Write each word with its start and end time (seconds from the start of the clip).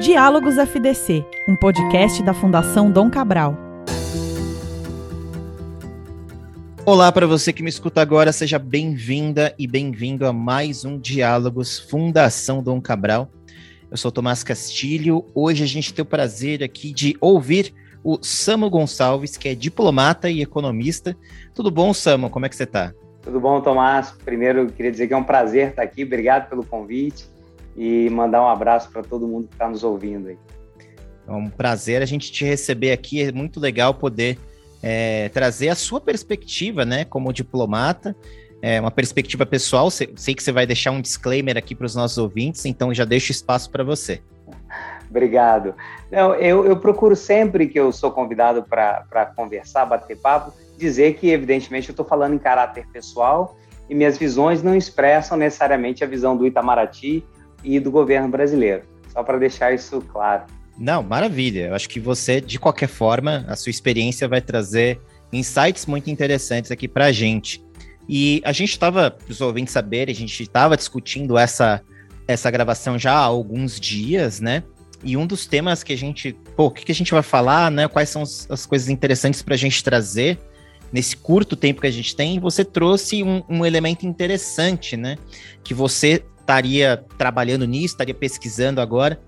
Diálogos 0.00 0.58
FDC, 0.58 1.24
um 1.48 1.56
podcast 1.56 2.22
da 2.22 2.34
Fundação 2.34 2.90
Dom 2.90 3.10
Cabral. 3.10 3.56
Olá 6.84 7.10
para 7.10 7.26
você 7.26 7.50
que 7.50 7.62
me 7.62 7.70
escuta 7.70 8.02
agora, 8.02 8.30
seja 8.30 8.58
bem-vinda 8.58 9.54
e 9.58 9.66
bem-vindo 9.66 10.26
a 10.26 10.34
mais 10.34 10.84
um 10.84 10.98
Diálogos 10.98 11.78
Fundação 11.78 12.62
Dom 12.62 12.78
Cabral. 12.78 13.30
Eu 13.90 13.96
sou 13.96 14.12
Tomás 14.12 14.44
Castilho. 14.44 15.24
Hoje 15.34 15.64
a 15.64 15.66
gente 15.66 15.94
tem 15.94 16.02
o 16.02 16.06
prazer 16.06 16.62
aqui 16.62 16.92
de 16.92 17.16
ouvir 17.18 17.72
o 18.04 18.18
Samo 18.20 18.68
Gonçalves, 18.68 19.38
que 19.38 19.48
é 19.48 19.54
diplomata 19.54 20.28
e 20.28 20.42
economista. 20.42 21.16
Tudo 21.54 21.70
bom, 21.70 21.94
Samo? 21.94 22.28
Como 22.28 22.44
é 22.44 22.50
que 22.50 22.56
você 22.56 22.64
está? 22.64 22.92
Tudo 23.22 23.40
bom, 23.40 23.62
Tomás? 23.62 24.14
Primeiro, 24.24 24.66
queria 24.66 24.92
dizer 24.92 25.08
que 25.08 25.14
é 25.14 25.16
um 25.16 25.24
prazer 25.24 25.70
estar 25.70 25.82
aqui. 25.82 26.04
Obrigado 26.04 26.50
pelo 26.50 26.64
convite 26.64 27.34
e 27.76 28.08
mandar 28.10 28.42
um 28.42 28.48
abraço 28.48 28.90
para 28.90 29.02
todo 29.02 29.28
mundo 29.28 29.48
que 29.48 29.54
está 29.54 29.68
nos 29.68 29.84
ouvindo 29.84 30.28
aí. 30.28 30.38
É 31.28 31.32
um 31.32 31.50
prazer 31.50 32.02
a 32.02 32.06
gente 32.06 32.30
te 32.30 32.44
receber 32.44 32.92
aqui. 32.92 33.22
É 33.22 33.32
muito 33.32 33.60
legal 33.60 33.92
poder 33.92 34.38
é, 34.82 35.28
trazer 35.30 35.68
a 35.68 35.74
sua 35.74 36.00
perspectiva, 36.00 36.84
né, 36.84 37.04
como 37.04 37.32
diplomata, 37.32 38.16
é, 38.62 38.80
uma 38.80 38.90
perspectiva 38.90 39.44
pessoal. 39.44 39.90
Sei, 39.90 40.12
sei 40.16 40.34
que 40.34 40.42
você 40.42 40.52
vai 40.52 40.66
deixar 40.66 40.92
um 40.92 41.00
disclaimer 41.00 41.56
aqui 41.56 41.74
para 41.74 41.86
os 41.86 41.94
nossos 41.94 42.16
ouvintes, 42.16 42.64
então 42.64 42.94
já 42.94 43.04
deixo 43.04 43.32
espaço 43.32 43.70
para 43.70 43.84
você. 43.84 44.22
Obrigado. 45.08 45.74
Não, 46.10 46.34
eu, 46.34 46.64
eu, 46.64 46.76
procuro 46.76 47.14
sempre 47.14 47.66
que 47.68 47.78
eu 47.78 47.92
sou 47.92 48.10
convidado 48.10 48.62
para 48.62 49.32
conversar, 49.36 49.86
bater 49.86 50.16
papo, 50.16 50.52
dizer 50.76 51.14
que, 51.14 51.30
evidentemente, 51.30 51.88
eu 51.88 51.92
estou 51.92 52.04
falando 52.04 52.34
em 52.34 52.38
caráter 52.38 52.86
pessoal 52.92 53.56
e 53.88 53.94
minhas 53.94 54.18
visões 54.18 54.62
não 54.62 54.74
expressam 54.74 55.36
necessariamente 55.38 56.02
a 56.02 56.06
visão 56.06 56.36
do 56.36 56.46
Itamaraty 56.46 57.24
e 57.62 57.80
do 57.80 57.90
governo 57.90 58.28
brasileiro. 58.28 58.82
Só 59.12 59.22
para 59.22 59.38
deixar 59.38 59.72
isso 59.72 60.00
claro. 60.12 60.44
Não, 60.78 61.02
maravilha. 61.02 61.68
Eu 61.68 61.74
acho 61.74 61.88
que 61.88 61.98
você, 61.98 62.40
de 62.40 62.58
qualquer 62.58 62.88
forma, 62.88 63.44
a 63.48 63.56
sua 63.56 63.70
experiência 63.70 64.28
vai 64.28 64.40
trazer 64.40 65.00
insights 65.32 65.86
muito 65.86 66.10
interessantes 66.10 66.70
aqui 66.70 66.86
para 66.86 67.06
a 67.06 67.12
gente. 67.12 67.64
E 68.08 68.40
a 68.44 68.52
gente 68.52 68.70
estava, 68.70 69.16
os 69.28 69.40
ouvintes 69.40 69.72
saberem, 69.72 70.12
a 70.12 70.16
gente 70.16 70.42
estava 70.42 70.76
discutindo 70.76 71.36
essa, 71.36 71.82
essa 72.28 72.50
gravação 72.50 72.98
já 72.98 73.12
há 73.12 73.24
alguns 73.24 73.80
dias, 73.80 74.40
né? 74.40 74.62
E 75.02 75.16
um 75.16 75.26
dos 75.26 75.46
temas 75.46 75.82
que 75.82 75.92
a 75.92 75.96
gente, 75.96 76.32
pô, 76.54 76.66
o 76.66 76.70
que, 76.70 76.84
que 76.84 76.92
a 76.92 76.94
gente 76.94 77.12
vai 77.12 77.22
falar, 77.22 77.70
né? 77.70 77.88
Quais 77.88 78.08
são 78.08 78.22
as, 78.22 78.48
as 78.50 78.66
coisas 78.66 78.88
interessantes 78.88 79.42
para 79.42 79.54
a 79.54 79.58
gente 79.58 79.82
trazer 79.82 80.38
nesse 80.92 81.16
curto 81.16 81.56
tempo 81.56 81.80
que 81.80 81.86
a 81.86 81.92
gente 81.92 82.14
tem? 82.14 82.38
Você 82.38 82.64
trouxe 82.64 83.22
um, 83.22 83.42
um 83.48 83.64
elemento 83.64 84.06
interessante, 84.06 84.96
né? 84.96 85.16
Que 85.64 85.74
você 85.74 86.24
estaria 86.46 87.04
trabalhando 87.18 87.66
nisso, 87.66 87.94
estaria 87.94 88.14
pesquisando 88.14 88.80
agora, 88.80 89.20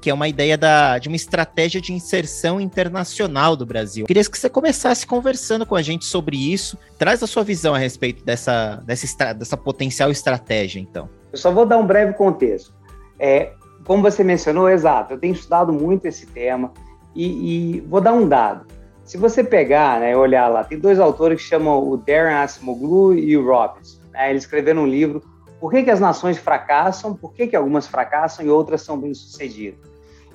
que 0.00 0.10
é 0.10 0.14
uma 0.14 0.28
ideia 0.28 0.58
da, 0.58 0.98
de 0.98 1.08
uma 1.08 1.16
estratégia 1.16 1.80
de 1.80 1.92
inserção 1.92 2.60
internacional 2.60 3.56
do 3.56 3.64
Brasil. 3.64 4.06
Queria 4.06 4.22
que 4.22 4.38
você 4.38 4.50
começasse 4.50 5.06
conversando 5.06 5.64
com 5.64 5.74
a 5.74 5.82
gente 5.82 6.04
sobre 6.04 6.36
isso. 6.36 6.78
Traz 6.98 7.22
a 7.22 7.26
sua 7.26 7.42
visão 7.42 7.74
a 7.74 7.78
respeito 7.78 8.22
dessa, 8.22 8.76
dessa, 8.84 9.32
dessa 9.32 9.56
potencial 9.56 10.10
estratégia, 10.10 10.78
então. 10.78 11.08
Eu 11.32 11.38
só 11.38 11.50
vou 11.50 11.64
dar 11.64 11.78
um 11.78 11.86
breve 11.86 12.12
contexto. 12.12 12.72
É, 13.18 13.52
como 13.84 14.02
você 14.02 14.22
mencionou, 14.22 14.68
exato, 14.68 15.14
eu 15.14 15.18
tenho 15.18 15.32
estudado 15.32 15.72
muito 15.72 16.06
esse 16.06 16.26
tema 16.26 16.72
e, 17.14 17.76
e 17.76 17.80
vou 17.80 18.00
dar 18.00 18.12
um 18.12 18.28
dado. 18.28 18.66
Se 19.02 19.16
você 19.16 19.42
pegar, 19.42 20.00
né, 20.00 20.16
olhar 20.16 20.48
lá, 20.48 20.62
tem 20.62 20.78
dois 20.78 21.00
autores 21.00 21.40
que 21.40 21.48
chamam 21.48 21.88
o 21.88 21.96
Darren 21.96 22.34
Asimoglu 22.34 23.14
e 23.14 23.36
o 23.36 23.46
Robbins. 23.46 23.98
Né, 24.12 24.30
eles 24.30 24.42
escreveram 24.42 24.82
um 24.82 24.86
livro 24.86 25.22
Por 25.60 25.70
que, 25.70 25.82
que 25.82 25.90
as 25.90 26.00
nações 26.00 26.38
fracassam, 26.38 27.14
por 27.14 27.32
que, 27.32 27.46
que 27.46 27.56
algumas 27.56 27.86
fracassam 27.86 28.44
e 28.44 28.50
outras 28.50 28.82
são 28.82 28.98
bem-sucedidas. 28.98 29.80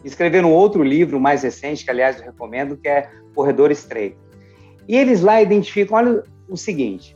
Escreveram 0.04 0.52
outro 0.52 0.84
livro 0.84 1.20
mais 1.20 1.44
recente, 1.44 1.86
que 1.86 1.92
aliás 1.92 2.18
eu 2.20 2.26
recomendo, 2.26 2.76
que 2.76 2.88
é 2.88 3.10
Corredor 3.36 3.72
Estreito. 3.72 4.18
E 4.88 4.98
eles 4.98 5.22
lá 5.22 5.42
identificam, 5.42 5.98
olha 5.98 6.24
o 6.50 6.58
seguinte, 6.58 7.16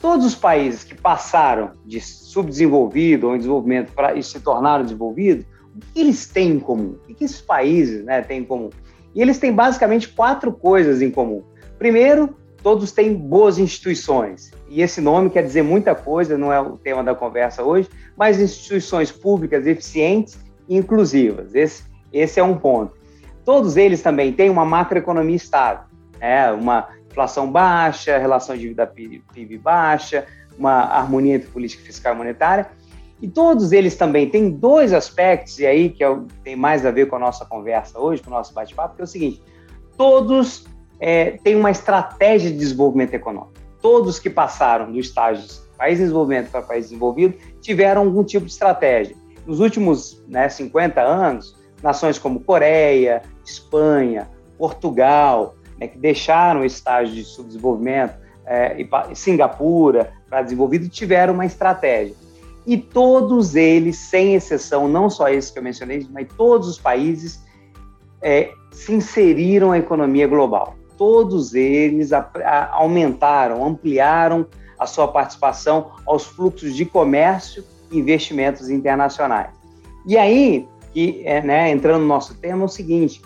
todos 0.00 0.26
os 0.26 0.34
países 0.34 0.82
que 0.82 0.94
passaram 0.94 1.72
de 1.84 2.00
subdesenvolvido 2.00 3.28
ou 3.28 3.34
em 3.34 3.38
desenvolvimento 3.38 3.92
para 3.92 4.14
e 4.14 4.22
se 4.22 4.40
tornaram 4.40 4.84
desenvolvidos, 4.84 5.44
o 5.74 5.80
que 5.92 6.00
eles 6.00 6.26
têm 6.26 6.52
em 6.52 6.60
comum? 6.60 6.96
O 7.08 7.14
que 7.14 7.24
esses 7.24 7.40
países 7.40 8.04
né, 8.04 8.22
têm 8.22 8.40
em 8.40 8.44
comum? 8.44 8.70
E 9.14 9.20
eles 9.20 9.38
têm 9.38 9.52
basicamente 9.52 10.08
quatro 10.08 10.52
coisas 10.52 11.02
em 11.02 11.10
comum. 11.10 11.42
Primeiro, 11.78 12.34
todos 12.62 12.92
têm 12.92 13.14
boas 13.14 13.58
instituições. 13.58 14.52
E 14.72 14.80
esse 14.80 15.02
nome 15.02 15.28
quer 15.28 15.42
dizer 15.42 15.60
muita 15.60 15.94
coisa, 15.94 16.38
não 16.38 16.50
é 16.50 16.58
o 16.58 16.78
tema 16.78 17.04
da 17.04 17.14
conversa 17.14 17.62
hoje, 17.62 17.90
mas 18.16 18.40
instituições 18.40 19.12
públicas 19.12 19.66
eficientes 19.66 20.38
e 20.66 20.78
inclusivas. 20.78 21.54
Esse, 21.54 21.84
esse 22.10 22.40
é 22.40 22.42
um 22.42 22.56
ponto. 22.56 22.96
Todos 23.44 23.76
eles 23.76 24.00
também 24.00 24.32
têm 24.32 24.48
uma 24.48 24.64
macroeconomia 24.64 25.36
estável, 25.36 25.84
né? 26.18 26.50
uma 26.52 26.88
inflação 27.10 27.52
baixa, 27.52 28.16
relação 28.16 28.56
de 28.56 28.62
dívida 28.62 28.86
PIB 28.86 29.58
baixa, 29.58 30.24
uma 30.58 30.84
harmonia 30.84 31.34
entre 31.34 31.48
política 31.50 31.84
fiscal 31.84 32.14
e 32.14 32.16
monetária 32.16 32.70
e 33.20 33.28
todos 33.28 33.72
eles 33.72 33.94
também 33.94 34.30
têm 34.30 34.50
dois 34.50 34.94
aspectos, 34.94 35.58
e 35.58 35.66
aí 35.66 35.90
que 35.90 36.02
é, 36.02 36.18
tem 36.42 36.56
mais 36.56 36.86
a 36.86 36.90
ver 36.90 37.08
com 37.08 37.16
a 37.16 37.18
nossa 37.18 37.44
conversa 37.44 38.00
hoje, 38.00 38.22
com 38.22 38.30
o 38.30 38.32
nosso 38.32 38.54
bate-papo, 38.54 38.96
que 38.96 39.02
é 39.02 39.04
o 39.04 39.06
seguinte: 39.06 39.42
todos 39.98 40.64
é, 40.98 41.32
têm 41.44 41.54
uma 41.54 41.70
estratégia 41.70 42.50
de 42.50 42.56
desenvolvimento 42.56 43.12
econômico. 43.12 43.51
Todos 43.82 44.18
que 44.18 44.30
passaram 44.30 44.90
do 44.90 44.98
estágio 44.98 45.44
país 45.76 45.98
em 45.98 46.02
desenvolvimento 46.02 46.50
para 46.50 46.62
país 46.62 46.84
desenvolvido 46.86 47.34
tiveram 47.60 48.02
algum 48.02 48.22
tipo 48.22 48.46
de 48.46 48.52
estratégia. 48.52 49.16
Nos 49.44 49.58
últimos 49.58 50.22
né, 50.28 50.48
50 50.48 51.00
anos, 51.00 51.56
nações 51.82 52.18
como 52.18 52.40
Coreia, 52.40 53.22
Espanha, 53.44 54.30
Portugal, 54.56 55.56
né, 55.80 55.88
que 55.88 55.98
deixaram 55.98 56.60
o 56.60 56.64
estágio 56.64 57.12
de 57.12 57.24
subdesenvolvimento, 57.24 58.14
é, 58.46 58.80
e 58.80 59.14
Singapura 59.14 60.12
para 60.28 60.42
desenvolvido, 60.42 60.88
tiveram 60.88 61.34
uma 61.34 61.46
estratégia. 61.46 62.14
E 62.64 62.76
todos 62.76 63.56
eles, 63.56 63.96
sem 63.96 64.34
exceção, 64.34 64.86
não 64.86 65.10
só 65.10 65.28
esses 65.28 65.50
que 65.50 65.58
eu 65.58 65.62
mencionei, 65.62 66.06
mas 66.10 66.28
todos 66.36 66.68
os 66.68 66.78
países 66.78 67.42
é, 68.20 68.52
se 68.70 68.92
inseriram 68.92 69.70
na 69.70 69.78
economia 69.78 70.28
global. 70.28 70.76
Todos 71.02 71.52
eles 71.52 72.12
a, 72.12 72.30
a, 72.44 72.76
aumentaram, 72.76 73.66
ampliaram 73.66 74.46
a 74.78 74.86
sua 74.86 75.08
participação 75.08 75.90
aos 76.06 76.24
fluxos 76.24 76.76
de 76.76 76.84
comércio 76.84 77.64
e 77.90 77.98
investimentos 77.98 78.70
internacionais. 78.70 79.50
E 80.06 80.16
aí, 80.16 80.64
que, 80.92 81.20
é, 81.24 81.42
né, 81.42 81.72
entrando 81.72 82.02
no 82.02 82.06
nosso 82.06 82.36
tema, 82.36 82.62
é 82.62 82.64
o 82.66 82.68
seguinte: 82.68 83.20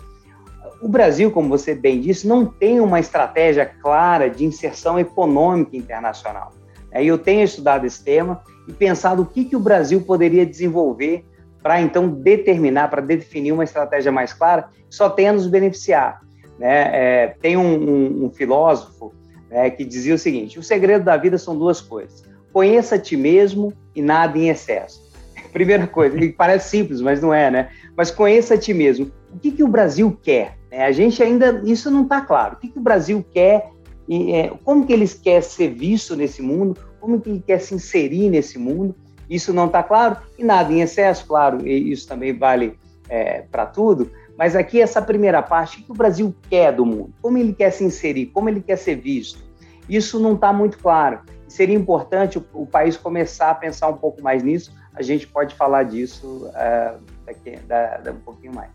o 0.81 0.87
Brasil, 0.87 1.29
como 1.29 1.49
você 1.49 1.75
bem 1.75 2.01
disse, 2.01 2.27
não 2.27 2.47
tem 2.47 2.79
uma 2.79 2.99
estratégia 2.99 3.63
clara 3.63 4.27
de 4.27 4.43
inserção 4.43 4.99
econômica 4.99 5.77
internacional. 5.77 6.53
Aí 6.91 7.05
eu 7.05 7.19
tenho 7.19 7.43
estudado 7.43 7.85
esse 7.85 8.03
tema 8.03 8.41
e 8.67 8.73
pensado 8.73 9.21
o 9.21 9.25
que, 9.27 9.45
que 9.45 9.55
o 9.55 9.59
Brasil 9.59 10.01
poderia 10.01 10.47
desenvolver 10.47 11.23
para 11.61 11.79
então 11.79 12.09
determinar, 12.09 12.89
para 12.89 13.03
definir 13.03 13.51
uma 13.51 13.63
estratégia 13.63 14.11
mais 14.11 14.33
clara 14.33 14.69
que 14.89 14.95
só 14.95 15.11
tenha 15.11 15.31
nos 15.31 15.45
beneficiar. 15.45 16.25
Né? 16.57 16.89
É, 16.93 17.35
tem 17.41 17.57
um, 17.57 17.75
um, 17.75 18.25
um 18.25 18.29
filósofo 18.29 19.13
né, 19.49 19.69
que 19.69 19.85
dizia 19.85 20.15
o 20.15 20.19
seguinte: 20.19 20.59
o 20.59 20.63
segredo 20.63 21.05
da 21.05 21.17
vida 21.17 21.37
são 21.37 21.57
duas 21.57 21.81
coisas. 21.81 22.23
Conheça 22.51 22.95
a 22.95 22.99
ti 22.99 23.15
mesmo 23.15 23.73
e 23.95 24.01
nada 24.01 24.37
em 24.37 24.49
excesso. 24.49 25.05
Primeira 25.53 25.87
coisa, 25.87 26.17
parece 26.37 26.69
simples, 26.69 27.01
mas 27.01 27.21
não 27.21 27.33
é, 27.33 27.51
né? 27.51 27.69
Mas 27.95 28.11
conheça 28.11 28.55
a 28.55 28.57
ti 28.57 28.73
mesmo. 28.73 29.11
O 29.33 29.39
que, 29.39 29.51
que 29.51 29.63
o 29.63 29.67
Brasil 29.67 30.17
quer? 30.21 30.57
É, 30.71 30.85
a 30.85 30.91
gente 30.91 31.21
ainda, 31.21 31.61
isso 31.65 31.89
não 31.89 32.03
está 32.03 32.21
claro. 32.21 32.55
O 32.55 32.59
que, 32.59 32.67
que 32.69 32.79
o 32.79 32.81
Brasil 32.81 33.25
quer 33.31 33.71
e 34.07 34.31
é, 34.31 34.51
como 34.63 34.85
que 34.85 34.93
eles 34.93 35.13
quer 35.13 35.41
ser 35.43 35.73
visto 35.73 36.15
nesse 36.15 36.41
mundo, 36.41 36.77
como 36.99 37.19
que 37.19 37.29
ele 37.29 37.43
quer 37.45 37.59
se 37.59 37.75
inserir 37.75 38.29
nesse 38.29 38.57
mundo. 38.57 38.95
Isso 39.29 39.51
não 39.51 39.65
está 39.65 39.83
claro 39.83 40.17
e 40.37 40.43
nada 40.43 40.71
em 40.71 40.81
excesso, 40.81 41.27
claro, 41.27 41.67
isso 41.67 42.07
também 42.07 42.37
vale 42.37 42.79
é, 43.09 43.41
para 43.51 43.65
tudo. 43.65 44.09
Mas 44.37 44.55
aqui 44.55 44.79
essa 44.79 45.01
primeira 45.01 45.41
parte, 45.41 45.79
o 45.79 45.83
que 45.83 45.91
o 45.91 45.95
Brasil 45.95 46.33
quer 46.49 46.71
do 46.71 46.85
mundo, 46.85 47.13
como 47.21 47.37
ele 47.37 47.53
quer 47.53 47.71
se 47.71 47.83
inserir, 47.83 48.27
como 48.27 48.47
ele 48.47 48.61
quer 48.61 48.77
ser 48.77 48.95
visto, 48.95 49.39
isso 49.89 50.19
não 50.19 50.35
está 50.35 50.53
muito 50.53 50.77
claro. 50.77 51.21
Seria 51.47 51.75
importante 51.75 52.37
o, 52.37 52.45
o, 52.53 52.65
país 52.65 52.95
começar 52.95 53.49
a 53.49 53.55
pensar 53.55 53.87
um 53.87 53.97
pouco 53.97 54.21
mais 54.21 54.43
nisso. 54.43 54.71
A 54.93 55.01
gente 55.01 55.25
pode 55.25 55.55
falar 55.55 55.83
disso 55.83 56.47
uh, 56.47 57.01
daqui 57.25 57.57
da, 57.67 57.97
da 57.97 58.11
um 58.11 58.19
pouquinho 58.19 58.53
mais. 58.53 58.69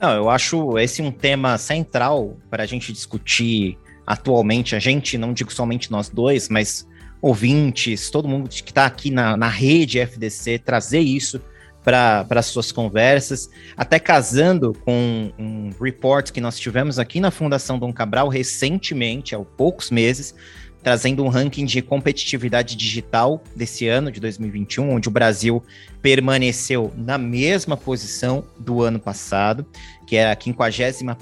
Não, 0.00 0.14
eu 0.14 0.30
acho 0.30 0.78
esse 0.78 1.02
um 1.02 1.10
tema 1.10 1.58
central 1.58 2.36
para 2.48 2.62
a 2.62 2.66
gente 2.66 2.92
discutir 2.92 3.78
atualmente, 4.06 4.74
a 4.74 4.78
gente, 4.78 5.18
não 5.18 5.32
digo 5.32 5.52
somente 5.52 5.90
nós 5.90 6.08
dois, 6.08 6.48
mas 6.48 6.86
ouvintes, 7.20 8.10
todo 8.10 8.26
mundo 8.26 8.48
que 8.48 8.70
está 8.70 8.86
aqui 8.86 9.10
na, 9.10 9.36
na 9.36 9.48
rede 9.48 9.98
FDC, 9.98 10.58
trazer 10.60 11.00
isso 11.00 11.40
para 11.84 12.26
as 12.30 12.46
suas 12.46 12.70
conversas, 12.70 13.48
até 13.76 13.98
casando 13.98 14.74
com 14.84 15.32
um 15.38 15.70
report 15.80 16.30
que 16.30 16.40
nós 16.40 16.58
tivemos 16.58 16.98
aqui 16.98 17.20
na 17.20 17.30
Fundação 17.30 17.78
Dom 17.78 17.92
Cabral 17.92 18.28
recentemente, 18.28 19.34
há 19.34 19.38
poucos 19.38 19.90
meses, 19.90 20.34
trazendo 20.82 21.22
um 21.22 21.28
ranking 21.28 21.66
de 21.66 21.82
competitividade 21.82 22.74
digital 22.74 23.42
desse 23.54 23.86
ano, 23.86 24.10
de 24.10 24.18
2021, 24.18 24.90
onde 24.90 25.08
o 25.08 25.10
Brasil 25.10 25.62
permaneceu 26.00 26.92
na 26.96 27.18
mesma 27.18 27.76
posição 27.76 28.44
do 28.58 28.82
ano 28.82 28.98
passado, 28.98 29.66
que 30.06 30.16
é 30.16 30.30
a 30.30 30.36
51 30.38 31.14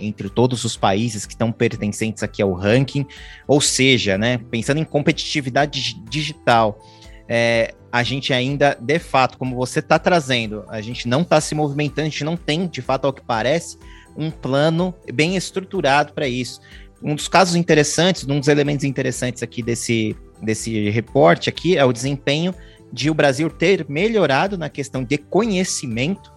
entre 0.00 0.28
todos 0.28 0.64
os 0.64 0.76
países 0.76 1.24
que 1.24 1.34
estão 1.34 1.52
pertencentes 1.52 2.22
aqui 2.22 2.42
ao 2.42 2.52
ranking. 2.52 3.06
Ou 3.46 3.60
seja, 3.60 4.18
né, 4.18 4.40
pensando 4.50 4.80
em 4.80 4.84
competitividade 4.84 5.94
digital, 6.08 6.84
é, 7.32 7.74
a 7.92 8.02
gente 8.02 8.32
ainda, 8.32 8.76
de 8.80 8.98
fato, 8.98 9.38
como 9.38 9.54
você 9.54 9.78
está 9.78 10.00
trazendo, 10.00 10.64
a 10.68 10.80
gente 10.80 11.06
não 11.06 11.22
está 11.22 11.40
se 11.40 11.54
movimentando, 11.54 12.08
a 12.08 12.10
gente 12.10 12.24
não 12.24 12.36
tem, 12.36 12.66
de 12.66 12.82
fato, 12.82 13.04
ao 13.04 13.12
que 13.12 13.22
parece, 13.22 13.78
um 14.16 14.32
plano 14.32 14.92
bem 15.14 15.36
estruturado 15.36 16.12
para 16.12 16.26
isso. 16.26 16.60
Um 17.00 17.14
dos 17.14 17.28
casos 17.28 17.54
interessantes, 17.54 18.26
um 18.26 18.40
dos 18.40 18.48
elementos 18.48 18.84
interessantes 18.84 19.44
aqui 19.44 19.62
desse, 19.62 20.16
desse 20.42 20.90
reporte 20.90 21.48
aqui 21.48 21.78
é 21.78 21.84
o 21.84 21.92
desempenho 21.92 22.52
de 22.92 23.08
o 23.08 23.14
Brasil 23.14 23.48
ter 23.48 23.86
melhorado 23.88 24.58
na 24.58 24.68
questão 24.68 25.04
de 25.04 25.16
conhecimento, 25.16 26.32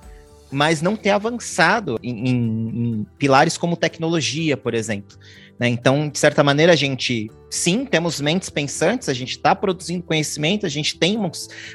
mas 0.52 0.80
não 0.80 0.96
ter 0.96 1.10
avançado 1.10 2.00
em, 2.04 2.30
em, 2.30 2.36
em 2.36 3.06
pilares 3.18 3.58
como 3.58 3.76
tecnologia, 3.76 4.56
por 4.56 4.76
exemplo. 4.76 5.18
Né? 5.60 5.70
Então, 5.70 6.08
de 6.08 6.20
certa 6.20 6.44
maneira, 6.44 6.74
a 6.74 6.76
gente, 6.76 7.32
sim, 7.54 7.86
temos 7.86 8.20
mentes 8.20 8.50
pensantes, 8.50 9.08
a 9.08 9.14
gente 9.14 9.32
está 9.32 9.54
produzindo 9.54 10.02
conhecimento, 10.02 10.66
a 10.66 10.70
gente 10.70 10.98
tem 10.98 11.20
um, 11.20 11.30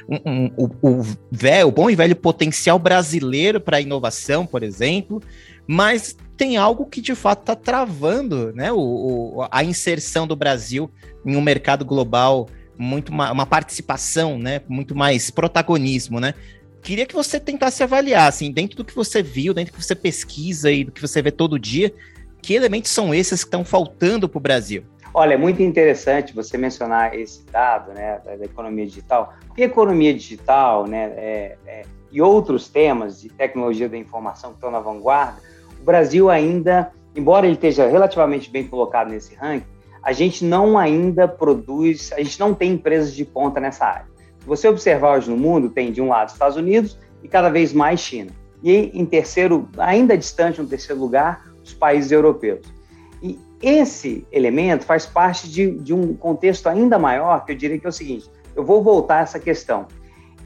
um, 0.09 0.51
um, 0.57 0.69
o, 0.81 1.01
velho, 1.31 1.69
o 1.69 1.71
bom 1.71 1.89
e 1.89 1.95
velho 1.95 2.17
potencial 2.17 2.77
brasileiro 2.77 3.61
para 3.61 3.79
inovação, 3.79 4.45
por 4.45 4.61
exemplo, 4.61 5.21
mas 5.65 6.17
tem 6.35 6.57
algo 6.57 6.85
que 6.85 6.99
de 6.99 7.15
fato 7.15 7.41
está 7.41 7.55
travando 7.55 8.51
né, 8.53 8.73
o, 8.73 8.77
o, 8.77 9.47
a 9.49 9.63
inserção 9.63 10.27
do 10.27 10.35
Brasil 10.35 10.91
em 11.25 11.37
um 11.37 11.41
mercado 11.41 11.85
global 11.85 12.49
muito 12.77 13.09
uma, 13.09 13.31
uma, 13.31 13.45
participação, 13.45 14.37
né, 14.37 14.61
muito 14.67 14.93
mais 14.93 15.29
protagonismo, 15.29 16.19
né? 16.19 16.33
Queria 16.81 17.05
que 17.05 17.13
você 17.13 17.39
tentasse 17.39 17.83
avaliar, 17.83 18.27
assim, 18.27 18.51
dentro 18.51 18.77
do 18.77 18.85
que 18.85 18.95
você 18.95 19.21
viu, 19.21 19.53
dentro 19.53 19.73
do 19.73 19.77
que 19.77 19.83
você 19.83 19.95
pesquisa 19.95 20.71
e 20.71 20.85
do 20.85 20.91
que 20.91 21.01
você 21.01 21.21
vê 21.21 21.29
todo 21.29 21.59
dia, 21.59 21.93
que 22.41 22.53
elementos 22.53 22.91
são 22.91 23.13
esses 23.13 23.43
que 23.43 23.47
estão 23.47 23.65
faltando 23.65 24.29
para 24.29 24.37
o 24.37 24.41
Brasil? 24.41 24.85
Olha, 25.13 25.33
é 25.33 25.37
muito 25.37 25.61
interessante 25.61 26.35
você 26.35 26.57
mencionar 26.57 27.15
esse 27.15 27.43
dado, 27.45 27.91
né, 27.93 28.21
da, 28.23 28.45
economia 28.45 28.85
digital, 28.85 29.33
porque 29.47 29.63
economia 29.63 30.13
digital, 30.13 30.85
né, 30.85 31.13
é, 31.17 31.57
é, 31.65 31.81
e 32.11 32.21
outros 32.21 32.67
temas 32.67 33.19
de 33.19 33.29
tecnologia 33.29 33.89
da 33.89 33.97
informação 33.97 34.51
que 34.51 34.57
estão 34.57 34.69
na 34.69 34.79
vanguarda, 34.79 35.41
o 35.81 35.83
Brasil 35.83 36.29
ainda, 36.29 36.91
embora 37.15 37.47
ele 37.47 37.55
esteja 37.55 37.87
relativamente 37.87 38.51
bem 38.51 38.67
colocado 38.67 39.09
nesse 39.09 39.33
ranking, 39.33 39.65
a 40.03 40.11
gente 40.11 40.45
não 40.45 40.77
ainda 40.77 41.27
produz, 41.27 42.11
a 42.13 42.21
gente 42.21 42.39
não 42.39 42.53
tem 42.53 42.73
empresas 42.73 43.13
de 43.13 43.25
ponta 43.25 43.59
nessa 43.59 43.85
área. 43.85 44.05
Se 44.39 44.45
você 44.45 44.67
observar 44.67 45.17
hoje 45.17 45.29
no 45.29 45.37
mundo, 45.37 45.69
tem 45.69 45.91
de 45.91 46.01
um 46.01 46.07
lado 46.07 46.29
Estados 46.29 46.55
Unidos 46.55 46.97
e 47.23 47.27
cada 47.27 47.49
vez 47.49 47.73
mais 47.73 47.99
China. 47.99 48.31
E 48.63 48.91
em 48.93 49.05
terceiro, 49.05 49.67
ainda 49.77 50.17
distante 50.17 50.61
no 50.61 50.67
terceiro 50.67 50.99
lugar, 51.01 51.45
os 51.63 51.73
países 51.73 52.11
europeus. 52.11 52.61
Esse 53.61 54.25
elemento 54.31 54.85
faz 54.85 55.05
parte 55.05 55.49
de, 55.49 55.71
de 55.71 55.93
um 55.93 56.13
contexto 56.13 56.67
ainda 56.67 56.97
maior, 56.97 57.45
que 57.45 57.51
eu 57.51 57.55
diria 57.55 57.77
que 57.77 57.85
é 57.85 57.89
o 57.89 57.93
seguinte: 57.93 58.29
eu 58.55 58.63
vou 58.63 58.81
voltar 58.81 59.19
a 59.19 59.21
essa 59.21 59.39
questão. 59.39 59.87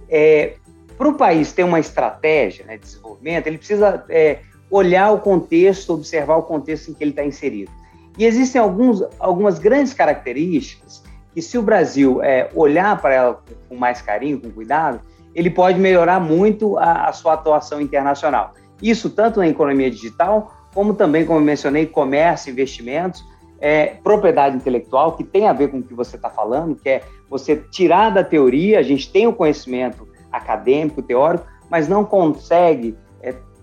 É, 0.09 0.55
Para 0.97 1.09
o 1.09 1.13
país 1.13 1.51
ter 1.51 1.63
uma 1.63 1.79
estratégia 1.79 2.65
né, 2.65 2.77
de 2.77 2.83
desenvolvimento, 2.83 3.47
ele 3.47 3.57
precisa 3.57 4.03
é, 4.09 4.39
olhar 4.69 5.11
o 5.11 5.19
contexto, 5.19 5.93
observar 5.93 6.37
o 6.37 6.43
contexto 6.43 6.89
em 6.89 6.93
que 6.93 7.03
ele 7.03 7.11
está 7.11 7.23
inserido. 7.23 7.71
E 8.17 8.25
existem 8.25 8.61
alguns, 8.61 9.03
algumas 9.19 9.59
grandes 9.59 9.93
características 9.93 11.03
que, 11.33 11.41
se 11.41 11.57
o 11.57 11.61
Brasil 11.61 12.21
é, 12.21 12.49
olhar 12.53 12.99
para 13.01 13.13
ela 13.13 13.43
com 13.67 13.75
mais 13.75 14.01
carinho, 14.01 14.39
com 14.39 14.51
cuidado, 14.51 15.01
ele 15.33 15.49
pode 15.49 15.79
melhorar 15.79 16.19
muito 16.19 16.77
a, 16.77 17.07
a 17.07 17.13
sua 17.13 17.33
atuação 17.33 17.81
internacional. 17.81 18.53
Isso 18.81 19.09
tanto 19.09 19.39
na 19.39 19.47
economia 19.47 19.89
digital, 19.89 20.51
como 20.73 20.93
também, 20.93 21.25
como 21.25 21.39
mencionei, 21.39 21.85
comércio, 21.85 22.51
investimentos, 22.51 23.23
é, 23.59 23.95
propriedade 24.03 24.55
intelectual, 24.55 25.13
que 25.13 25.23
tem 25.23 25.47
a 25.47 25.53
ver 25.53 25.69
com 25.69 25.77
o 25.77 25.83
que 25.83 25.93
você 25.93 26.15
está 26.15 26.29
falando, 26.29 26.75
que 26.75 26.89
é 26.89 27.03
você 27.29 27.55
tirar 27.55 28.09
da 28.09 28.23
teoria, 28.23 28.79
a 28.79 28.83
gente 28.83 29.11
tem 29.11 29.27
o 29.27 29.33
conhecimento 29.33 30.07
acadêmico, 30.31 31.01
teórico, 31.01 31.45
mas 31.69 31.87
não 31.87 32.03
consegue 32.03 32.97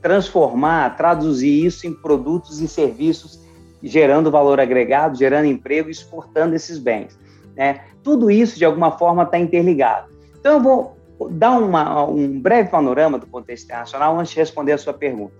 transformar, 0.01 0.97
traduzir 0.97 1.65
isso 1.65 1.87
em 1.87 1.93
produtos 1.93 2.61
e 2.61 2.69
serviços, 2.69 3.41
gerando 3.83 4.31
valor 4.31 4.61
agregado, 4.61 5.17
gerando 5.17 5.47
emprego 5.47 5.91
exportando 5.91 6.55
esses 6.55 6.79
bens. 6.79 7.19
Né? 7.57 7.81
Tudo 8.03 8.31
isso, 8.31 8.59
de 8.59 8.65
alguma 8.65 8.93
forma, 8.93 9.23
está 9.23 9.39
interligado. 9.39 10.09
Então, 10.39 10.55
eu 10.55 10.61
vou 10.61 10.97
dar 11.31 11.53
uma, 11.53 12.05
um 12.05 12.41
breve 12.41 12.71
panorama 12.71 13.19
do 13.19 13.27
contexto 13.27 13.65
internacional 13.65 14.19
antes 14.19 14.33
de 14.33 14.39
responder 14.39 14.73
a 14.73 14.79
sua 14.79 14.95
pergunta. 14.95 15.35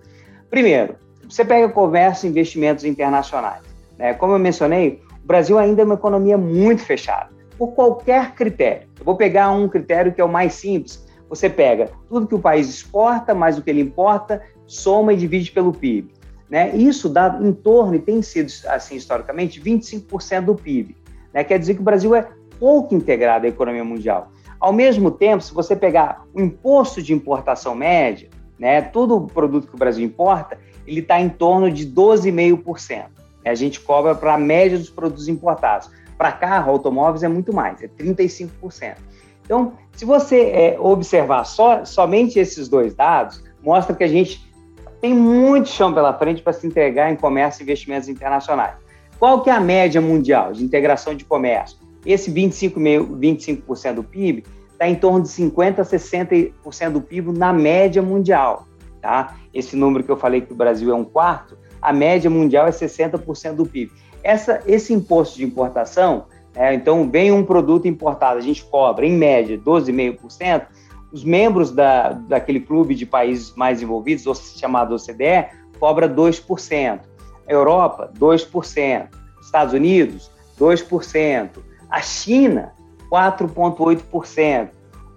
Primeiro, 0.49 0.95
você 1.31 1.45
pega 1.45 1.69
comércio 1.69 2.27
e 2.27 2.29
investimentos 2.29 2.83
internacionais. 2.83 3.61
Né? 3.97 4.13
Como 4.13 4.33
eu 4.33 4.39
mencionei, 4.39 5.01
o 5.23 5.25
Brasil 5.25 5.57
ainda 5.57 5.81
é 5.81 5.85
uma 5.85 5.93
economia 5.93 6.37
muito 6.37 6.83
fechada, 6.83 7.29
por 7.57 7.69
qualquer 7.69 8.35
critério. 8.35 8.89
Eu 8.99 9.05
vou 9.05 9.15
pegar 9.15 9.49
um 9.51 9.69
critério 9.69 10.11
que 10.11 10.19
é 10.19 10.25
o 10.25 10.29
mais 10.29 10.53
simples. 10.53 11.07
Você 11.29 11.49
pega 11.49 11.89
tudo 12.09 12.27
que 12.27 12.35
o 12.35 12.39
país 12.39 12.67
exporta, 12.67 13.33
mais 13.33 13.57
o 13.57 13.61
que 13.61 13.69
ele 13.69 13.79
importa, 13.79 14.41
soma 14.67 15.13
e 15.13 15.17
divide 15.17 15.51
pelo 15.51 15.71
PIB. 15.71 16.11
Né? 16.49 16.75
Isso 16.75 17.07
dá 17.07 17.39
em 17.41 17.53
torno, 17.53 17.95
e 17.95 17.99
tem 17.99 18.21
sido 18.21 18.51
assim 18.67 18.97
historicamente, 18.97 19.61
25% 19.61 20.41
do 20.41 20.55
PIB. 20.55 20.97
Né? 21.33 21.45
Quer 21.45 21.59
dizer 21.59 21.75
que 21.75 21.81
o 21.81 21.83
Brasil 21.83 22.13
é 22.13 22.27
pouco 22.59 22.93
integrado 22.93 23.45
à 23.45 23.49
economia 23.49 23.85
mundial. 23.85 24.31
Ao 24.59 24.73
mesmo 24.73 25.09
tempo, 25.09 25.41
se 25.41 25.53
você 25.53 25.77
pegar 25.77 26.25
o 26.33 26.41
imposto 26.41 27.01
de 27.01 27.13
importação 27.13 27.73
média, 27.73 28.29
né, 28.59 28.79
todo 28.79 29.15
o 29.15 29.25
produto 29.25 29.67
que 29.67 29.73
o 29.73 29.79
Brasil 29.79 30.05
importa, 30.05 30.59
ele 30.91 30.99
está 30.99 31.19
em 31.19 31.29
torno 31.29 31.71
de 31.71 31.87
12,5%. 31.87 33.05
A 33.45 33.55
gente 33.55 33.79
cobra 33.79 34.13
para 34.13 34.35
a 34.35 34.37
média 34.37 34.77
dos 34.77 34.89
produtos 34.89 35.27
importados. 35.27 35.89
Para 36.17 36.31
carro, 36.31 36.71
automóveis 36.71 37.23
é 37.23 37.27
muito 37.27 37.53
mais, 37.53 37.81
é 37.81 37.87
35%. 37.87 38.97
Então, 39.43 39.73
se 39.93 40.05
você 40.05 40.41
é, 40.51 40.77
observar 40.79 41.45
só, 41.45 41.83
somente 41.83 42.37
esses 42.37 42.69
dois 42.69 42.93
dados, 42.93 43.43
mostra 43.63 43.95
que 43.95 44.03
a 44.03 44.07
gente 44.07 44.47
tem 44.99 45.15
muito 45.15 45.69
chão 45.69 45.93
pela 45.93 46.13
frente 46.13 46.43
para 46.43 46.53
se 46.53 46.67
entregar 46.67 47.11
em 47.11 47.15
comércio 47.15 47.61
e 47.61 47.63
investimentos 47.63 48.07
internacionais. 48.07 48.75
Qual 49.17 49.41
que 49.41 49.49
é 49.49 49.53
a 49.53 49.59
média 49.59 49.99
mundial 49.99 50.51
de 50.51 50.63
integração 50.63 51.15
de 51.15 51.25
comércio? 51.25 51.77
Esse 52.05 52.31
25%, 52.31 53.17
25 53.17 53.93
do 53.95 54.03
PIB 54.03 54.43
está 54.73 54.87
em 54.87 54.95
torno 54.95 55.21
de 55.21 55.29
50% 55.29 55.79
a 55.79 55.83
60% 55.83 56.89
do 56.91 57.01
PIB 57.01 57.31
na 57.31 57.51
média 57.51 58.01
mundial. 58.01 58.67
Tá? 59.01 59.35
Esse 59.53 59.75
número 59.75 60.03
que 60.03 60.11
eu 60.11 60.17
falei 60.17 60.41
que 60.41 60.53
o 60.53 60.55
Brasil 60.55 60.91
é 60.91 60.95
um 60.95 61.03
quarto, 61.03 61.57
a 61.81 61.91
média 61.91 62.29
mundial 62.29 62.67
é 62.67 62.71
60% 62.71 63.55
do 63.55 63.65
PIB. 63.65 63.91
Essa, 64.23 64.61
esse 64.67 64.93
imposto 64.93 65.37
de 65.37 65.43
importação, 65.43 66.25
é, 66.53 66.73
então 66.73 67.09
vem 67.09 67.31
um 67.31 67.43
produto 67.43 67.87
importado, 67.87 68.37
a 68.37 68.41
gente 68.41 68.63
cobra 68.63 69.05
em 69.05 69.13
média 69.13 69.57
12,5%, 69.57 70.67
os 71.11 71.23
membros 71.23 71.71
da, 71.71 72.11
daquele 72.11 72.59
clube 72.59 72.95
de 72.95 73.05
países 73.05 73.53
mais 73.55 73.81
envolvidos, 73.81 74.23
chamado 74.57 74.95
OCDE, 74.95 75.47
cobra 75.79 76.07
2%. 76.07 76.99
A 77.47 77.51
Europa, 77.51 78.11
2%. 78.17 79.07
Estados 79.41 79.73
Unidos, 79.73 80.31
2%. 80.59 81.49
A 81.89 82.01
China, 82.01 82.71
4,8%. 83.11 84.69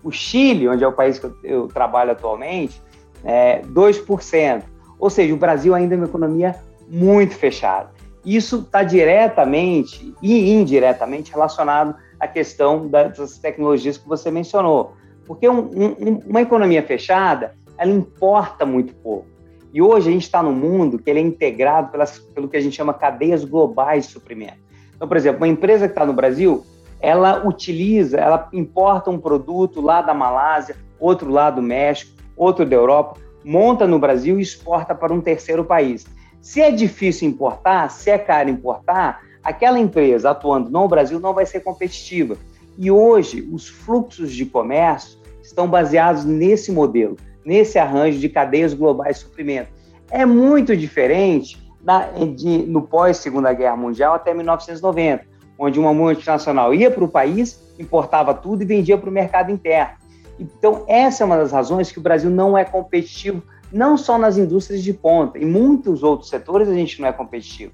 O 0.03 0.11
Chile, 0.11 0.69
onde 0.69 0.83
é 0.83 0.89
o 0.89 0.93
país 0.93 1.19
que 1.19 1.27
eu, 1.27 1.37
eu 1.45 1.69
trabalho 1.69 2.11
atualmente, 2.11 2.83
é 3.25 3.63
2%. 3.63 4.63
Ou 4.99 5.11
seja, 5.11 5.35
o 5.35 5.37
Brasil 5.37 5.75
ainda 5.75 5.95
é 5.95 5.97
uma 5.97 6.07
economia 6.07 6.55
muito 6.89 7.35
fechada. 7.35 7.91
Isso 8.25 8.61
está 8.61 8.83
diretamente 8.83 10.15
e 10.23 10.53
indiretamente 10.53 11.33
relacionado 11.33 11.95
à 12.19 12.27
questão 12.27 12.89
das 12.89 13.39
tecnologias 13.39 13.99
que 13.99 14.09
você 14.09 14.31
mencionou. 14.31 14.95
Porque 15.27 15.49
um, 15.49 15.59
um, 15.59 16.21
uma 16.27 16.43
economia 16.43 16.83
fechada, 16.83 17.55
ela 17.77 17.91
importa 17.91 18.65
muito 18.65 18.95
pouco. 18.95 19.27
E 19.73 19.83
hoje 19.83 20.09
a 20.09 20.13
gente 20.13 20.23
está 20.23 20.43
num 20.43 20.53
mundo 20.53 20.99
que 20.99 21.11
ele 21.11 21.19
é 21.19 21.23
integrado 21.23 21.91
pelas, 21.91 22.19
pelo 22.19 22.49
que 22.49 22.57
a 22.57 22.61
gente 22.61 22.77
chama 22.77 22.95
cadeias 22.95 23.45
globais 23.45 24.07
de 24.07 24.13
suprimento. 24.13 24.59
Então, 24.95 25.09
por 25.09 25.17
exemplo, 25.17 25.41
uma 25.41 25.49
empresa 25.49 25.87
que 25.87 25.93
está 25.93 26.07
no 26.07 26.13
Brasil, 26.13 26.65
ela 27.01 27.47
utiliza, 27.47 28.19
ela 28.19 28.49
importa 28.53 29.11
um 29.11 29.19
produto 29.19 29.81
lá 29.81 30.01
da 30.01 30.15
Malásia, 30.15 30.77
outro 30.99 31.31
lá 31.31 31.51
do 31.51 31.61
México, 31.61 32.14
outro 32.37 32.65
da 32.65 32.77
Europa, 32.77 33.21
monta 33.45 33.87
no 33.87 33.99
Brasil 33.99 34.39
e 34.39 34.43
exporta 34.43 34.95
para 34.95 35.13
um 35.13 35.21
terceiro 35.21 35.65
país. 35.65 36.07
Se 36.41 36.61
é 36.61 36.71
difícil 36.71 37.29
importar, 37.29 37.91
se 37.91 38.11
é 38.11 38.19
caro 38.19 38.51
importar, 38.51 39.23
aquela 39.43 39.79
empresa 39.79 40.31
atuando 40.31 40.71
no 40.71 40.89
Brasil 40.89 41.21
não 41.21 41.35
vai 41.35 41.47
ser 41.47 41.61
competitiva. 41.61 42.37
E 42.77 42.91
hoje, 42.91 43.49
os 43.53 43.69
fluxos 43.69 44.33
de 44.33 44.45
comércio 44.47 45.19
estão 45.43 45.69
baseados 45.69 46.25
nesse 46.25 46.73
modelo, 46.73 47.17
nesse 47.45 47.79
arranjo 47.79 48.19
de 48.19 48.29
cadeias 48.29 48.75
globais 48.75 49.17
de 49.17 49.23
suprimento. 49.23 49.71
É 50.11 50.27
muito 50.27 50.77
diferente 50.77 51.63
da, 51.81 52.09
de, 52.11 52.59
no 52.67 52.83
pós-Segunda 52.83 53.53
Guerra 53.53 53.77
Mundial 53.77 54.15
até 54.15 54.33
1990, 54.33 55.27
onde 55.59 55.79
uma 55.79 55.93
multinacional 55.93 56.75
ia 56.75 56.91
para 56.91 57.05
o 57.05 57.09
país, 57.09 57.61
importava 57.79 58.35
tudo 58.35 58.63
e 58.63 58.67
vendia 58.67 58.99
para 58.99 59.09
o 59.09 59.13
mercado 59.13 59.51
interno. 59.51 59.95
Então, 60.39 60.85
essa 60.89 61.23
é 61.23 61.25
uma 61.25 61.37
das 61.37 61.53
razões 61.53 61.91
que 61.91 61.99
o 61.99 62.03
Brasil 62.03 62.31
não 62.31 62.57
é 62.57 62.65
competitivo, 62.65 63.43
não 63.73 63.97
só 63.97 64.19
nas 64.19 64.37
indústrias 64.37 64.83
de 64.83 64.93
ponta, 64.93 65.39
em 65.39 65.45
muitos 65.45 66.03
outros 66.03 66.29
setores 66.29 66.69
a 66.69 66.75
gente 66.75 67.01
não 67.01 67.09
é 67.09 67.13
competitivo. 67.13 67.73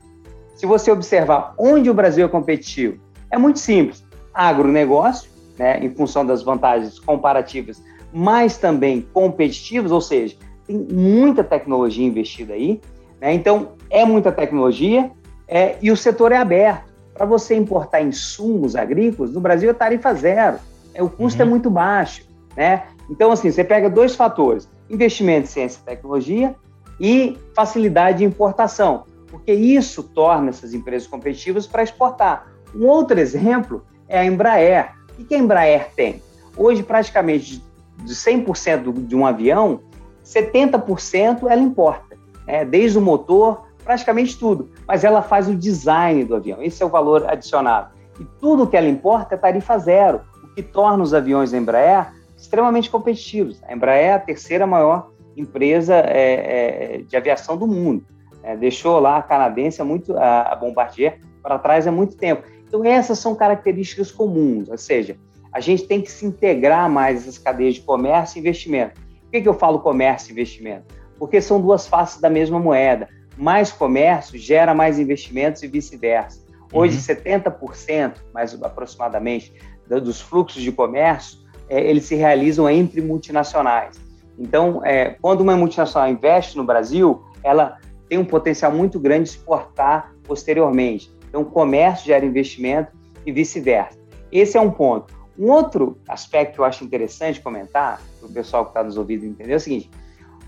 Se 0.57 0.67
você 0.67 0.90
observar 0.90 1.55
onde 1.59 1.88
o 1.88 1.95
Brasil 1.95 2.25
é 2.26 2.29
competitivo, 2.29 2.99
é 3.31 3.38
muito 3.38 3.59
simples. 3.59 4.05
Agronegócio, 4.33 5.31
né, 5.59 5.79
em 5.79 5.90
função 5.95 6.25
das 6.25 6.43
vantagens 6.43 6.99
comparativas, 6.99 7.83
mas 8.12 8.57
também 8.57 9.07
competitivas, 9.12 9.93
ou 9.93 10.00
seja, 10.00 10.37
tem 10.67 10.76
muita 10.76 11.43
tecnologia 11.43 12.07
investida 12.07 12.55
aí. 12.55 12.81
Né, 13.21 13.35
então, 13.35 13.73
é 13.88 14.05
muita 14.05 14.31
tecnologia 14.31 15.11
é, 15.49 15.76
e 15.81 15.90
o 15.90 15.97
setor 15.97 16.33
é 16.33 16.37
aberto. 16.37 16.90
Para 17.14 17.26
você 17.26 17.55
importar 17.55 18.00
insumos 18.00 18.75
agrícolas, 18.76 19.33
no 19.33 19.40
Brasil 19.40 19.69
é 19.69 19.75
tarifa 19.75 20.14
zero. 20.14 20.59
É, 20.95 21.02
o 21.02 21.11
custo 21.11 21.40
é 21.40 21.45
uhum. 21.45 21.49
é 21.49 21.50
muito 21.50 21.69
baixo. 21.69 22.29
Né? 22.57 22.85
Então, 23.09 23.33
assim, 23.33 23.50
você 23.50 23.64
pega 23.64 23.88
dois 23.88 24.14
fatores: 24.14 24.69
investimento 24.88 25.45
em 25.45 25.47
ciência 25.47 25.80
e 25.80 25.85
tecnologia 25.85 26.54
e 26.99 27.38
facilidade 27.54 28.19
de 28.19 28.25
importação, 28.25 29.04
porque 29.28 29.52
isso 29.52 30.02
torna 30.02 30.50
essas 30.50 30.75
empresas 30.75 31.09
competitivas 31.09 31.66
para 31.66 31.83
exportar. 31.83 32.47
Um 32.75 32.87
outro 32.87 33.19
exemplo 33.19 33.85
é 34.09 34.19
a 34.19 34.25
Embraer. 34.25 34.92
O 35.19 35.25
que 35.25 35.35
a 35.35 35.38
Embraer 35.38 35.88
tem? 35.95 36.23
Hoje, 36.57 36.83
praticamente 36.83 37.62
de 38.04 38.14
100% 38.14 39.07
de 39.07 39.14
um 39.14 39.26
avião, 39.26 39.80
70% 40.25 41.50
ela 41.50 41.61
importa, 41.61 42.16
né? 42.47 42.64
desde 42.64 42.99
o 42.99 43.00
motor, 43.00 43.66
praticamente 43.85 44.38
tudo. 44.38 44.71
Mas 44.87 45.04
ela 45.04 45.23
faz 45.23 45.49
o 45.49 45.54
design 45.54 46.25
do 46.25 46.37
avião, 46.37 46.62
esse 46.62 46.83
é 46.83 46.87
o 46.87 46.88
valor 46.88 47.28
adicionado. 47.28 47.90
E 48.19 48.25
tudo 48.40 48.66
que 48.66 48.76
ela 48.76 48.88
importa 48.88 49.35
é 49.35 49.38
tarifa 49.38 49.78
zero, 49.78 50.21
o 50.45 50.49
que 50.54 50.62
torna 50.62 51.02
os 51.02 51.14
aviões 51.14 51.50
da 51.50 51.59
Embraer 51.59 52.12
extremamente 52.40 52.90
competitivos. 52.90 53.62
A 53.64 53.73
Embraer 53.73 54.06
é 54.06 54.12
a 54.14 54.18
terceira 54.18 54.66
maior 54.66 55.11
empresa 55.37 55.94
é, 55.97 56.97
é, 56.97 56.99
de 57.02 57.16
aviação 57.16 57.56
do 57.56 57.66
mundo. 57.66 58.04
É, 58.42 58.56
deixou 58.56 58.99
lá 58.99 59.18
a 59.18 59.23
canadense, 59.23 59.82
muito, 59.82 60.16
a, 60.16 60.52
a 60.52 60.56
Bombardier, 60.56 61.20
para 61.42 61.59
trás 61.59 61.87
há 61.87 61.92
muito 61.92 62.16
tempo. 62.16 62.42
Então, 62.66 62.85
essas 62.85 63.18
são 63.18 63.35
características 63.35 64.11
comuns, 64.11 64.68
ou 64.68 64.78
seja, 64.78 65.16
a 65.52 65.61
gente 65.61 65.85
tem 65.87 66.00
que 66.00 66.11
se 66.11 66.25
integrar 66.25 66.88
mais 66.88 67.23
essas 67.23 67.37
cadeias 67.37 67.75
de 67.75 67.80
comércio 67.80 68.38
e 68.38 68.40
investimento. 68.40 69.00
Por 69.23 69.30
que, 69.32 69.42
que 69.42 69.49
eu 69.49 69.54
falo 69.54 69.80
comércio 69.80 70.30
e 70.30 70.32
investimento? 70.32 70.94
Porque 71.18 71.40
são 71.40 71.61
duas 71.61 71.87
faces 71.87 72.20
da 72.20 72.30
mesma 72.30 72.59
moeda. 72.59 73.09
Mais 73.37 73.73
comércio 73.73 74.38
gera 74.38 74.75
mais 74.75 74.99
investimentos 74.99 75.62
e 75.62 75.66
vice-versa. 75.66 76.40
Hoje, 76.73 76.97
uhum. 76.97 77.16
70%, 77.16 78.14
mais 78.32 78.62
aproximadamente, 78.62 79.52
dos 79.88 80.20
fluxos 80.20 80.62
de 80.62 80.70
comércio, 80.70 81.39
é, 81.70 81.80
eles 81.88 82.04
se 82.04 82.16
realizam 82.16 82.68
entre 82.68 83.00
multinacionais. 83.00 83.98
Então, 84.36 84.84
é, 84.84 85.16
quando 85.22 85.40
uma 85.40 85.56
multinacional 85.56 86.10
investe 86.10 86.56
no 86.56 86.64
Brasil, 86.64 87.22
ela 87.44 87.78
tem 88.08 88.18
um 88.18 88.24
potencial 88.24 88.72
muito 88.72 88.98
grande 88.98 89.30
de 89.30 89.36
exportar 89.36 90.12
posteriormente. 90.24 91.10
Então, 91.28 91.44
comércio 91.44 92.06
gera 92.06 92.26
investimento 92.26 92.90
e 93.24 93.30
vice-versa. 93.30 93.98
Esse 94.32 94.58
é 94.58 94.60
um 94.60 94.70
ponto. 94.70 95.14
Um 95.38 95.50
outro 95.50 95.96
aspecto 96.08 96.54
que 96.54 96.60
eu 96.60 96.64
acho 96.64 96.84
interessante 96.84 97.40
comentar, 97.40 98.02
para 98.18 98.28
o 98.28 98.32
pessoal 98.32 98.64
que 98.64 98.70
está 98.70 98.82
nos 98.82 98.96
ouvindo 98.96 99.24
entender, 99.24 99.52
é 99.52 99.56
o 99.56 99.60
seguinte: 99.60 99.88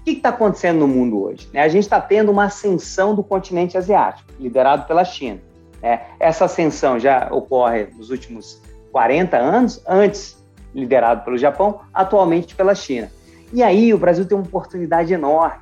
o 0.01 0.05
que 0.05 0.11
está 0.11 0.31
acontecendo 0.31 0.81
no 0.81 0.89
mundo 0.89 1.23
hoje? 1.23 1.49
Né? 1.53 1.61
A 1.61 1.69
gente 1.69 1.85
está 1.85 2.01
tendo 2.01 2.33
uma 2.33 2.45
ascensão 2.45 3.15
do 3.15 3.23
continente 3.23 3.79
asiático, 3.79 4.33
liderado 4.41 4.87
pela 4.87 5.05
China. 5.05 5.41
Né? 5.81 6.03
Essa 6.19 6.47
ascensão 6.47 6.99
já 6.99 7.29
ocorre 7.31 7.87
nos 7.97 8.11
últimos 8.11 8.61
40 8.91 9.37
anos, 9.37 9.83
antes 9.87 10.42
liderado 10.75 11.25
pelo 11.25 11.37
Japão, 11.37 11.81
atualmente 11.93 12.55
pela 12.55 12.75
China. 12.75 13.11
E 13.53 13.63
aí 13.63 13.93
o 13.93 13.99
Brasil 13.99 14.25
tem 14.25 14.37
uma 14.37 14.47
oportunidade 14.47 15.13
enorme, 15.13 15.61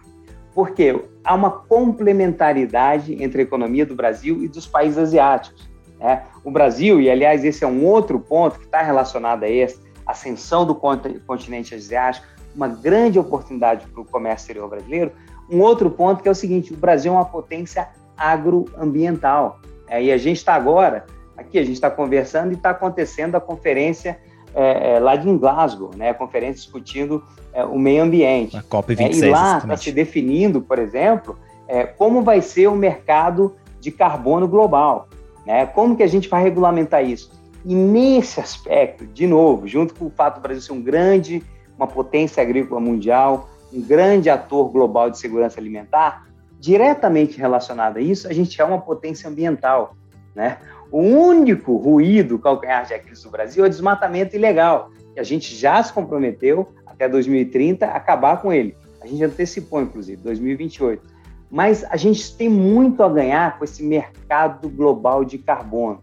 porque 0.54 1.02
há 1.24 1.34
uma 1.34 1.50
complementaridade 1.50 3.22
entre 3.22 3.40
a 3.40 3.44
economia 3.44 3.84
do 3.84 3.94
Brasil 3.94 4.42
e 4.42 4.48
dos 4.48 4.66
países 4.66 4.98
asiáticos. 4.98 5.68
Né? 5.98 6.22
O 6.44 6.50
Brasil, 6.50 7.00
e 7.00 7.10
aliás 7.10 7.44
esse 7.44 7.64
é 7.64 7.66
um 7.66 7.84
outro 7.84 8.18
ponto 8.20 8.58
que 8.58 8.64
está 8.64 8.82
relacionado 8.82 9.42
a 9.44 9.48
esse, 9.48 9.80
ascensão 10.06 10.66
do 10.66 10.74
continente 10.74 11.74
asiático, 11.74 12.26
uma 12.54 12.68
grande 12.68 13.18
oportunidade 13.18 13.86
para 13.86 14.00
o 14.00 14.04
comércio 14.04 14.44
exterior 14.44 14.68
brasileiro. 14.68 15.12
Um 15.50 15.60
outro 15.60 15.90
ponto 15.90 16.22
que 16.22 16.28
é 16.28 16.32
o 16.32 16.34
seguinte: 16.34 16.72
o 16.72 16.76
Brasil 16.76 17.12
é 17.12 17.14
uma 17.14 17.24
potência 17.24 17.88
agroambiental. 18.16 19.60
É, 19.88 20.02
e 20.02 20.12
a 20.12 20.18
gente 20.18 20.36
está 20.36 20.54
agora, 20.54 21.06
aqui 21.36 21.58
a 21.58 21.62
gente 21.62 21.74
está 21.74 21.90
conversando 21.90 22.52
e 22.52 22.54
está 22.54 22.70
acontecendo 22.70 23.34
a 23.34 23.40
conferência 23.40 24.20
é, 24.54 24.94
é, 24.94 24.98
lá 24.98 25.16
de 25.16 25.32
Glasgow, 25.36 25.90
né, 25.96 26.10
a 26.10 26.14
conferência 26.14 26.54
discutindo 26.54 27.22
é, 27.52 27.64
o 27.64 27.78
meio 27.78 28.02
ambiente. 28.02 28.56
A 28.56 28.62
COP26. 28.62 29.22
É, 29.22 29.26
e 29.26 29.30
lá 29.30 29.58
está 29.58 29.76
se 29.76 29.92
definindo, 29.92 30.60
por 30.60 30.78
exemplo, 30.78 31.38
é, 31.68 31.84
como 31.84 32.22
vai 32.22 32.40
ser 32.40 32.66
o 32.66 32.74
mercado 32.74 33.54
de 33.80 33.90
carbono 33.90 34.46
global. 34.48 35.08
Né? 35.46 35.66
Como 35.66 35.96
que 35.96 36.02
a 36.02 36.06
gente 36.06 36.28
vai 36.28 36.42
regulamentar 36.42 37.04
isso? 37.04 37.30
E 37.64 37.74
nesse 37.74 38.40
aspecto, 38.40 39.06
de 39.06 39.26
novo, 39.26 39.66
junto 39.66 39.94
com 39.94 40.06
o 40.06 40.10
fato 40.10 40.36
do 40.36 40.40
Brasil 40.40 40.62
ser 40.62 40.72
um 40.72 40.82
grande, 40.82 41.42
uma 41.76 41.86
potência 41.86 42.42
agrícola 42.42 42.80
mundial, 42.80 43.48
um 43.72 43.80
grande 43.80 44.28
ator 44.28 44.70
global 44.70 45.10
de 45.10 45.18
segurança 45.18 45.60
alimentar, 45.60 46.26
diretamente 46.58 47.38
relacionado 47.38 47.98
a 47.98 48.00
isso, 48.00 48.28
a 48.28 48.32
gente 48.32 48.60
é 48.60 48.64
uma 48.64 48.80
potência 48.80 49.28
ambiental. 49.28 49.94
Né? 50.34 50.58
O 50.90 51.00
único 51.00 51.76
ruído 51.76 52.38
calcanhar 52.38 52.84
de 52.84 52.94
Aquiles 52.94 53.22
do 53.22 53.30
Brasil 53.30 53.64
é 53.64 53.68
o 53.68 53.70
desmatamento 53.70 54.34
ilegal, 54.34 54.90
que 55.14 55.20
a 55.20 55.22
gente 55.22 55.54
já 55.54 55.80
se 55.82 55.92
comprometeu 55.92 56.68
até 56.84 57.08
2030 57.08 57.86
a 57.86 57.96
acabar 57.96 58.42
com 58.42 58.52
ele. 58.52 58.76
A 59.00 59.06
gente 59.06 59.22
antecipou, 59.22 59.80
inclusive, 59.80 60.20
2028. 60.20 61.02
Mas 61.48 61.84
a 61.84 61.96
gente 61.96 62.36
tem 62.36 62.48
muito 62.48 63.02
a 63.04 63.08
ganhar 63.08 63.56
com 63.56 63.64
esse 63.64 63.84
mercado 63.84 64.68
global 64.68 65.24
de 65.24 65.38
carbono. 65.38 66.02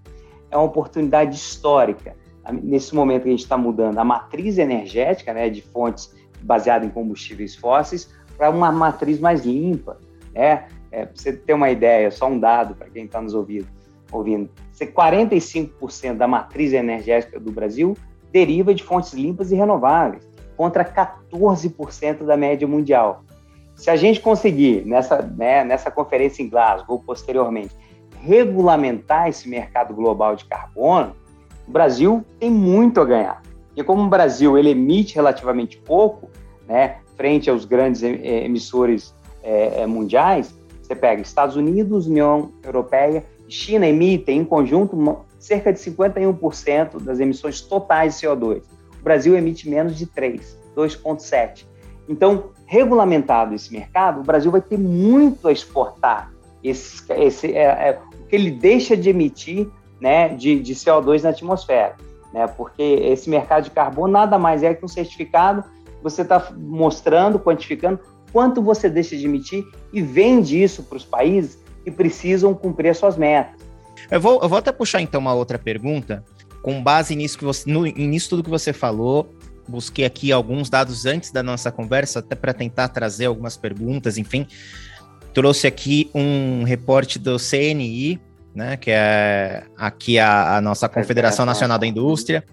É 0.49 0.55
uma 0.55 0.65
oportunidade 0.65 1.35
histórica. 1.35 2.15
Nesse 2.63 2.95
momento 2.95 3.23
que 3.23 3.27
a 3.27 3.31
gente 3.31 3.43
está 3.43 3.57
mudando 3.57 3.97
a 3.97 4.05
matriz 4.05 4.57
energética, 4.57 5.33
né, 5.33 5.49
de 5.49 5.61
fontes 5.61 6.15
baseadas 6.41 6.87
em 6.87 6.91
combustíveis 6.91 7.55
fósseis, 7.55 8.09
para 8.37 8.49
uma 8.49 8.71
matriz 8.71 9.19
mais 9.19 9.45
limpa. 9.45 9.99
Né? 10.33 10.65
É, 10.91 11.05
para 11.05 11.11
você 11.13 11.33
ter 11.33 11.53
uma 11.53 11.69
ideia, 11.69 12.09
só 12.09 12.29
um 12.29 12.39
dado 12.39 12.73
para 12.73 12.89
quem 12.89 13.03
está 13.03 13.21
nos 13.21 13.33
ouvindo 13.33 13.76
ouvindo, 14.11 14.49
45% 14.85 16.17
da 16.17 16.27
matriz 16.27 16.73
energética 16.73 17.39
do 17.39 17.51
Brasil 17.51 17.95
deriva 18.31 18.73
de 18.73 18.83
fontes 18.83 19.13
limpas 19.13 19.51
e 19.51 19.55
renováveis, 19.55 20.27
contra 20.55 20.83
14% 20.83 22.23
da 22.23 22.35
média 22.35 22.67
mundial. 22.67 23.23
Se 23.75 23.89
a 23.91 23.95
gente 23.95 24.19
conseguir, 24.19 24.83
nessa, 24.85 25.21
né, 25.21 25.63
nessa 25.63 25.91
conferência 25.91 26.41
em 26.41 26.49
Glasgow, 26.49 27.01
posteriormente, 27.05 27.73
regulamentar 28.21 29.29
esse 29.29 29.47
mercado 29.47 29.93
global 29.93 30.35
de 30.35 30.45
carbono, 30.45 31.15
o 31.67 31.71
Brasil 31.71 32.25
tem 32.39 32.49
muito 32.49 32.99
a 32.99 33.05
ganhar. 33.05 33.41
E 33.75 33.83
como 33.83 34.03
o 34.03 34.09
Brasil 34.09 34.57
ele 34.57 34.71
emite 34.71 35.15
relativamente 35.15 35.77
pouco, 35.77 36.29
né, 36.67 36.97
frente 37.15 37.49
aos 37.49 37.65
grandes 37.65 38.01
emissores 38.01 39.13
é, 39.43 39.85
mundiais, 39.85 40.57
você 40.81 40.95
pega 40.95 41.21
Estados 41.21 41.55
Unidos, 41.55 42.07
União 42.07 42.51
Europeia 42.63 43.23
China 43.47 43.87
emite, 43.87 44.31
em 44.31 44.43
conjunto, 44.43 44.97
cerca 45.39 45.71
de 45.71 45.79
51% 45.79 47.01
das 47.01 47.19
emissões 47.19 47.61
totais 47.61 48.19
de 48.19 48.27
CO2. 48.27 48.61
O 48.99 49.03
Brasil 49.03 49.35
emite 49.35 49.69
menos 49.69 49.97
de 49.97 50.05
3, 50.05 50.57
2,7. 50.75 51.65
Então, 52.09 52.51
regulamentado 52.65 53.53
esse 53.53 53.71
mercado, 53.71 54.21
o 54.21 54.23
Brasil 54.23 54.51
vai 54.51 54.61
ter 54.61 54.77
muito 54.77 55.47
a 55.47 55.51
exportar 55.51 56.31
esse, 56.63 57.03
esse, 57.13 57.53
é, 57.53 57.89
é, 57.89 57.99
o 58.19 58.27
que 58.27 58.35
ele 58.35 58.51
deixa 58.51 58.95
de 58.95 59.09
emitir 59.09 59.69
né, 59.99 60.29
de, 60.29 60.59
de 60.59 60.73
CO2 60.73 61.23
na 61.23 61.29
atmosfera. 61.29 61.95
Né, 62.33 62.45
porque 62.47 62.83
esse 62.83 63.29
mercado 63.29 63.65
de 63.65 63.71
carbono 63.71 64.11
nada 64.11 64.37
mais 64.37 64.63
é 64.63 64.73
que 64.73 64.83
um 64.83 64.87
certificado, 64.87 65.63
você 66.03 66.21
está 66.21 66.51
mostrando, 66.55 67.39
quantificando 67.39 67.99
quanto 68.31 68.61
você 68.61 68.89
deixa 68.89 69.15
de 69.15 69.25
emitir 69.25 69.65
e 69.91 70.01
vende 70.01 70.61
isso 70.61 70.83
para 70.83 70.97
os 70.97 71.05
países 71.05 71.57
que 71.87 71.91
precisam 71.91 72.53
cumprir 72.53 72.89
as 72.89 72.97
suas 72.97 73.15
metas. 73.15 73.65
Eu 74.11 74.19
vou, 74.19 74.41
eu 74.41 74.49
vou 74.49 74.57
até 74.57 74.73
puxar 74.73 74.99
então 74.99 75.21
uma 75.21 75.33
outra 75.33 75.57
pergunta, 75.57 76.21
com 76.61 76.83
base 76.83 77.15
nisso 77.15 77.37
que 77.37 77.45
você, 77.45 77.69
no, 77.71 77.85
nisso 77.85 78.29
tudo 78.29 78.43
que 78.43 78.49
você 78.49 78.73
falou. 78.73 79.33
Busquei 79.65 80.03
aqui 80.03 80.31
alguns 80.31 80.69
dados 80.69 81.05
antes 81.05 81.31
da 81.31 81.41
nossa 81.41 81.71
conversa, 81.71 82.19
até 82.19 82.35
para 82.35 82.53
tentar 82.53 82.89
trazer 82.89 83.25
algumas 83.25 83.55
perguntas, 83.55 84.17
enfim. 84.17 84.45
Trouxe 85.33 85.65
aqui 85.65 86.09
um 86.13 86.63
reporte 86.63 87.17
do 87.19 87.37
CNI, 87.37 88.19
né, 88.53 88.75
que 88.75 88.91
é 88.91 89.63
aqui 89.77 90.19
a, 90.19 90.57
a 90.57 90.61
nossa 90.61 90.89
Confederação 90.89 91.45
Nacional 91.45 91.79
da 91.79 91.87
Indústria, 91.87 92.43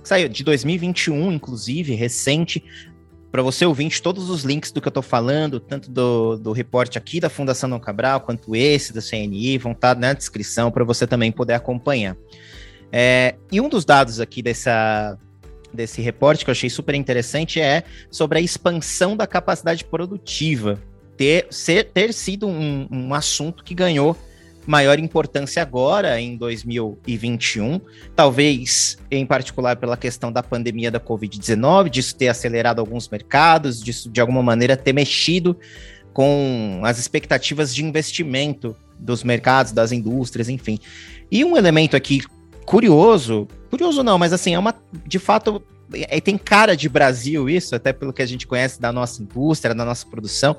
que 0.00 0.08
saiu 0.08 0.28
de 0.28 0.44
2021, 0.44 1.32
inclusive, 1.32 1.94
recente, 1.94 2.62
para 3.36 3.42
você 3.42 3.66
ouvinte, 3.66 4.00
todos 4.00 4.30
os 4.30 4.44
links 4.44 4.72
do 4.72 4.80
que 4.80 4.88
eu 4.88 4.90
estou 4.90 5.02
falando, 5.02 5.60
tanto 5.60 5.90
do, 5.90 6.38
do 6.38 6.52
reporte 6.52 6.96
aqui 6.96 7.20
da 7.20 7.28
Fundação 7.28 7.68
Dom 7.68 7.78
Cabral, 7.78 8.22
quanto 8.22 8.56
esse 8.56 8.94
da 8.94 9.02
CNI, 9.02 9.58
vão 9.58 9.72
estar 9.72 9.94
tá 9.94 10.00
na 10.00 10.14
descrição 10.14 10.70
para 10.70 10.82
você 10.84 11.06
também 11.06 11.30
poder 11.30 11.52
acompanhar. 11.52 12.16
É, 12.90 13.34
e 13.52 13.60
um 13.60 13.68
dos 13.68 13.84
dados 13.84 14.20
aqui 14.20 14.40
dessa, 14.40 15.18
desse 15.70 16.00
reporte 16.00 16.46
que 16.46 16.50
eu 16.50 16.52
achei 16.52 16.70
super 16.70 16.94
interessante 16.94 17.60
é 17.60 17.82
sobre 18.10 18.38
a 18.38 18.40
expansão 18.40 19.14
da 19.14 19.26
capacidade 19.26 19.84
produtiva 19.84 20.80
ter, 21.14 21.46
ser, 21.50 21.90
ter 21.92 22.14
sido 22.14 22.48
um, 22.48 22.88
um 22.90 23.12
assunto 23.12 23.62
que 23.62 23.74
ganhou 23.74 24.16
maior 24.66 24.98
importância 24.98 25.62
agora, 25.62 26.20
em 26.20 26.36
2021, 26.36 27.80
talvez 28.14 28.98
em 29.10 29.24
particular 29.24 29.76
pela 29.76 29.96
questão 29.96 30.32
da 30.32 30.42
pandemia 30.42 30.90
da 30.90 30.98
Covid-19, 30.98 31.88
disso 31.88 32.16
ter 32.16 32.28
acelerado 32.28 32.80
alguns 32.80 33.08
mercados, 33.08 33.82
disso 33.82 34.10
de 34.10 34.20
alguma 34.20 34.42
maneira 34.42 34.76
ter 34.76 34.92
mexido 34.92 35.56
com 36.12 36.80
as 36.82 36.98
expectativas 36.98 37.74
de 37.74 37.84
investimento 37.84 38.74
dos 38.98 39.22
mercados, 39.22 39.72
das 39.72 39.92
indústrias, 39.92 40.48
enfim. 40.48 40.78
E 41.30 41.44
um 41.44 41.56
elemento 41.56 41.94
aqui 41.94 42.22
curioso, 42.64 43.46
curioso 43.70 44.02
não, 44.02 44.18
mas 44.18 44.32
assim, 44.32 44.54
é 44.54 44.58
uma, 44.58 44.74
de 45.06 45.18
fato, 45.18 45.62
é, 45.92 46.20
tem 46.20 46.36
cara 46.36 46.76
de 46.76 46.88
Brasil 46.88 47.48
isso, 47.48 47.74
até 47.74 47.92
pelo 47.92 48.12
que 48.12 48.22
a 48.22 48.26
gente 48.26 48.46
conhece 48.46 48.80
da 48.80 48.92
nossa 48.92 49.22
indústria, 49.22 49.74
da 49.74 49.84
nossa 49.84 50.06
produção, 50.06 50.56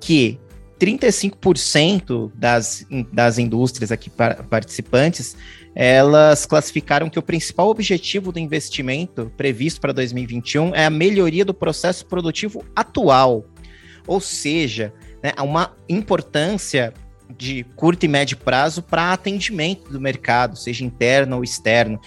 que 0.00 0.38
35% 0.78 2.30
das, 2.34 2.86
das 3.12 3.38
indústrias 3.38 3.92
aqui 3.92 4.10
participantes, 4.10 5.36
elas 5.74 6.46
classificaram 6.46 7.10
que 7.10 7.18
o 7.18 7.22
principal 7.22 7.68
objetivo 7.68 8.30
do 8.30 8.38
investimento 8.38 9.32
previsto 9.36 9.80
para 9.80 9.92
2021 9.92 10.74
é 10.74 10.86
a 10.86 10.90
melhoria 10.90 11.44
do 11.44 11.54
processo 11.54 12.06
produtivo 12.06 12.64
atual. 12.74 13.44
Ou 14.06 14.20
seja, 14.20 14.92
né, 15.22 15.32
uma 15.40 15.74
importância 15.88 16.92
de 17.36 17.64
curto 17.74 18.04
e 18.04 18.08
médio 18.08 18.36
prazo 18.36 18.82
para 18.82 19.12
atendimento 19.12 19.90
do 19.90 20.00
mercado, 20.00 20.56
seja 20.56 20.84
interno 20.84 21.36
ou 21.36 21.44
externo. 21.44 21.98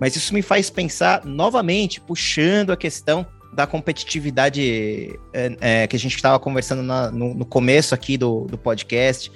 Mas 0.00 0.16
isso 0.16 0.34
me 0.34 0.42
faz 0.42 0.68
pensar 0.68 1.24
novamente, 1.24 2.00
puxando 2.00 2.72
a 2.72 2.76
questão 2.76 3.26
da 3.54 3.66
competitividade 3.66 5.18
é, 5.32 5.56
é, 5.60 5.86
que 5.86 5.96
a 5.96 5.98
gente 5.98 6.16
estava 6.16 6.38
conversando 6.38 6.82
na, 6.82 7.10
no, 7.10 7.34
no, 7.34 7.44
começo 7.44 7.94
aqui 7.94 8.18
do, 8.18 8.46
do 8.46 8.58
podcast, 8.58 9.30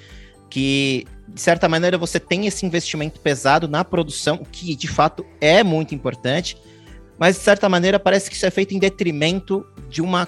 que 0.50 1.06
de 1.28 1.40
certa 1.40 1.68
maneira 1.68 1.96
você 1.96 2.18
tem 2.18 2.46
esse 2.46 2.66
investimento 2.66 3.20
pesado 3.20 3.68
na 3.68 3.84
produção, 3.84 4.38
que 4.50 4.74
de 4.74 4.88
fato 4.88 5.24
é 5.40 5.62
muito 5.62 5.94
importante, 5.94 6.56
mas 7.18 7.36
de 7.36 7.42
certa 7.42 7.68
maneira 7.68 7.98
parece 7.98 8.28
que 8.28 8.36
isso 8.36 8.46
é 8.46 8.50
feito 8.50 8.74
em 8.74 8.78
detrimento 8.78 9.64
de 9.88 10.02
uma 10.02 10.26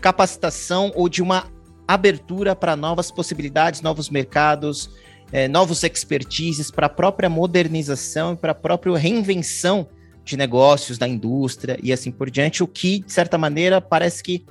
capacitação 0.00 0.92
ou 0.94 1.08
de 1.08 1.22
uma 1.22 1.46
abertura 1.86 2.54
para 2.54 2.76
novas 2.76 3.10
possibilidades, 3.10 3.80
novos 3.80 4.10
mercados, 4.10 4.90
é, 5.32 5.48
novos 5.48 5.82
expertises, 5.82 6.70
para 6.70 6.86
a 6.86 6.90
própria 6.90 7.28
modernização 7.28 8.34
e 8.34 8.36
para 8.36 8.52
a 8.52 8.54
própria 8.54 8.96
reinvenção 8.96 9.88
de 10.24 10.36
negócios, 10.36 10.98
da 10.98 11.08
indústria 11.08 11.78
e 11.82 11.92
assim 11.92 12.10
por 12.10 12.30
diante, 12.30 12.62
o 12.62 12.66
que, 12.66 13.00
de 13.00 13.12
certa 13.12 13.36
maneira, 13.36 13.80
parece 13.80 14.22
que 14.22 14.44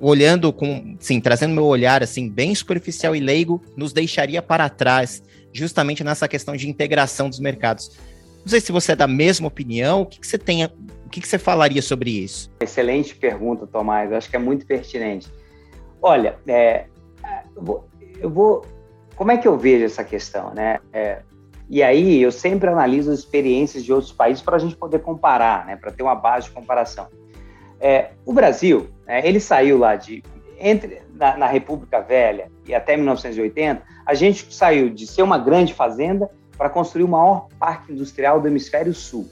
olhando 0.00 0.52
com, 0.52 0.96
sim, 1.00 1.20
trazendo 1.20 1.54
meu 1.54 1.64
olhar 1.64 2.02
assim 2.02 2.28
bem 2.28 2.54
superficial 2.54 3.16
e 3.16 3.20
leigo, 3.20 3.60
nos 3.76 3.92
deixaria 3.92 4.40
para 4.40 4.68
trás, 4.68 5.22
justamente 5.52 6.04
nessa 6.04 6.28
questão 6.28 6.54
de 6.54 6.68
integração 6.68 7.28
dos 7.28 7.40
mercados. 7.40 7.98
Não 8.40 8.48
sei 8.48 8.60
se 8.60 8.72
você 8.72 8.92
é 8.92 8.96
da 8.96 9.06
mesma 9.06 9.48
opinião, 9.48 10.02
o 10.02 10.06
que, 10.06 10.20
que 10.20 10.26
você 10.26 10.38
tem, 10.38 10.64
o 10.64 11.08
que, 11.10 11.20
que 11.20 11.28
você 11.28 11.38
falaria 11.38 11.82
sobre 11.82 12.10
isso? 12.10 12.50
Excelente 12.60 13.14
pergunta, 13.14 13.66
Tomás, 13.66 14.12
acho 14.12 14.30
que 14.30 14.36
é 14.36 14.38
muito 14.38 14.64
pertinente. 14.64 15.28
Olha, 16.00 16.38
é, 16.46 16.86
eu, 17.54 17.62
vou, 17.62 17.88
eu, 18.18 18.30
vou, 18.30 18.64
como 19.14 19.30
é 19.32 19.36
que 19.36 19.46
eu 19.46 19.58
vejo 19.58 19.84
essa 19.84 20.02
questão, 20.02 20.54
né? 20.54 20.78
É, 20.92 21.22
e 21.70 21.84
aí 21.84 22.20
eu 22.20 22.32
sempre 22.32 22.68
analiso 22.68 23.12
as 23.12 23.20
experiências 23.20 23.84
de 23.84 23.92
outros 23.92 24.10
países 24.10 24.42
para 24.42 24.56
a 24.56 24.58
gente 24.58 24.74
poder 24.74 24.98
comparar, 24.98 25.64
né, 25.64 25.76
para 25.76 25.92
ter 25.92 26.02
uma 26.02 26.16
base 26.16 26.48
de 26.48 26.52
comparação. 26.52 27.06
É, 27.78 28.10
o 28.26 28.32
Brasil, 28.32 28.90
é, 29.06 29.26
ele 29.26 29.38
saiu 29.38 29.78
lá 29.78 29.94
de 29.94 30.22
entre 30.58 31.00
na, 31.14 31.36
na, 31.36 31.46
República 31.46 32.00
Velha 32.00 32.50
e 32.66 32.74
até 32.74 32.96
1980, 32.96 33.82
a 34.04 34.14
gente 34.14 34.52
saiu 34.52 34.90
de 34.90 35.06
ser 35.06 35.22
uma 35.22 35.38
grande 35.38 35.72
fazenda 35.72 36.28
para 36.58 36.68
construir 36.68 37.04
o 37.04 37.08
maior 37.08 37.46
parque 37.58 37.92
industrial 37.92 38.40
do 38.40 38.48
hemisfério 38.48 38.92
sul. 38.92 39.26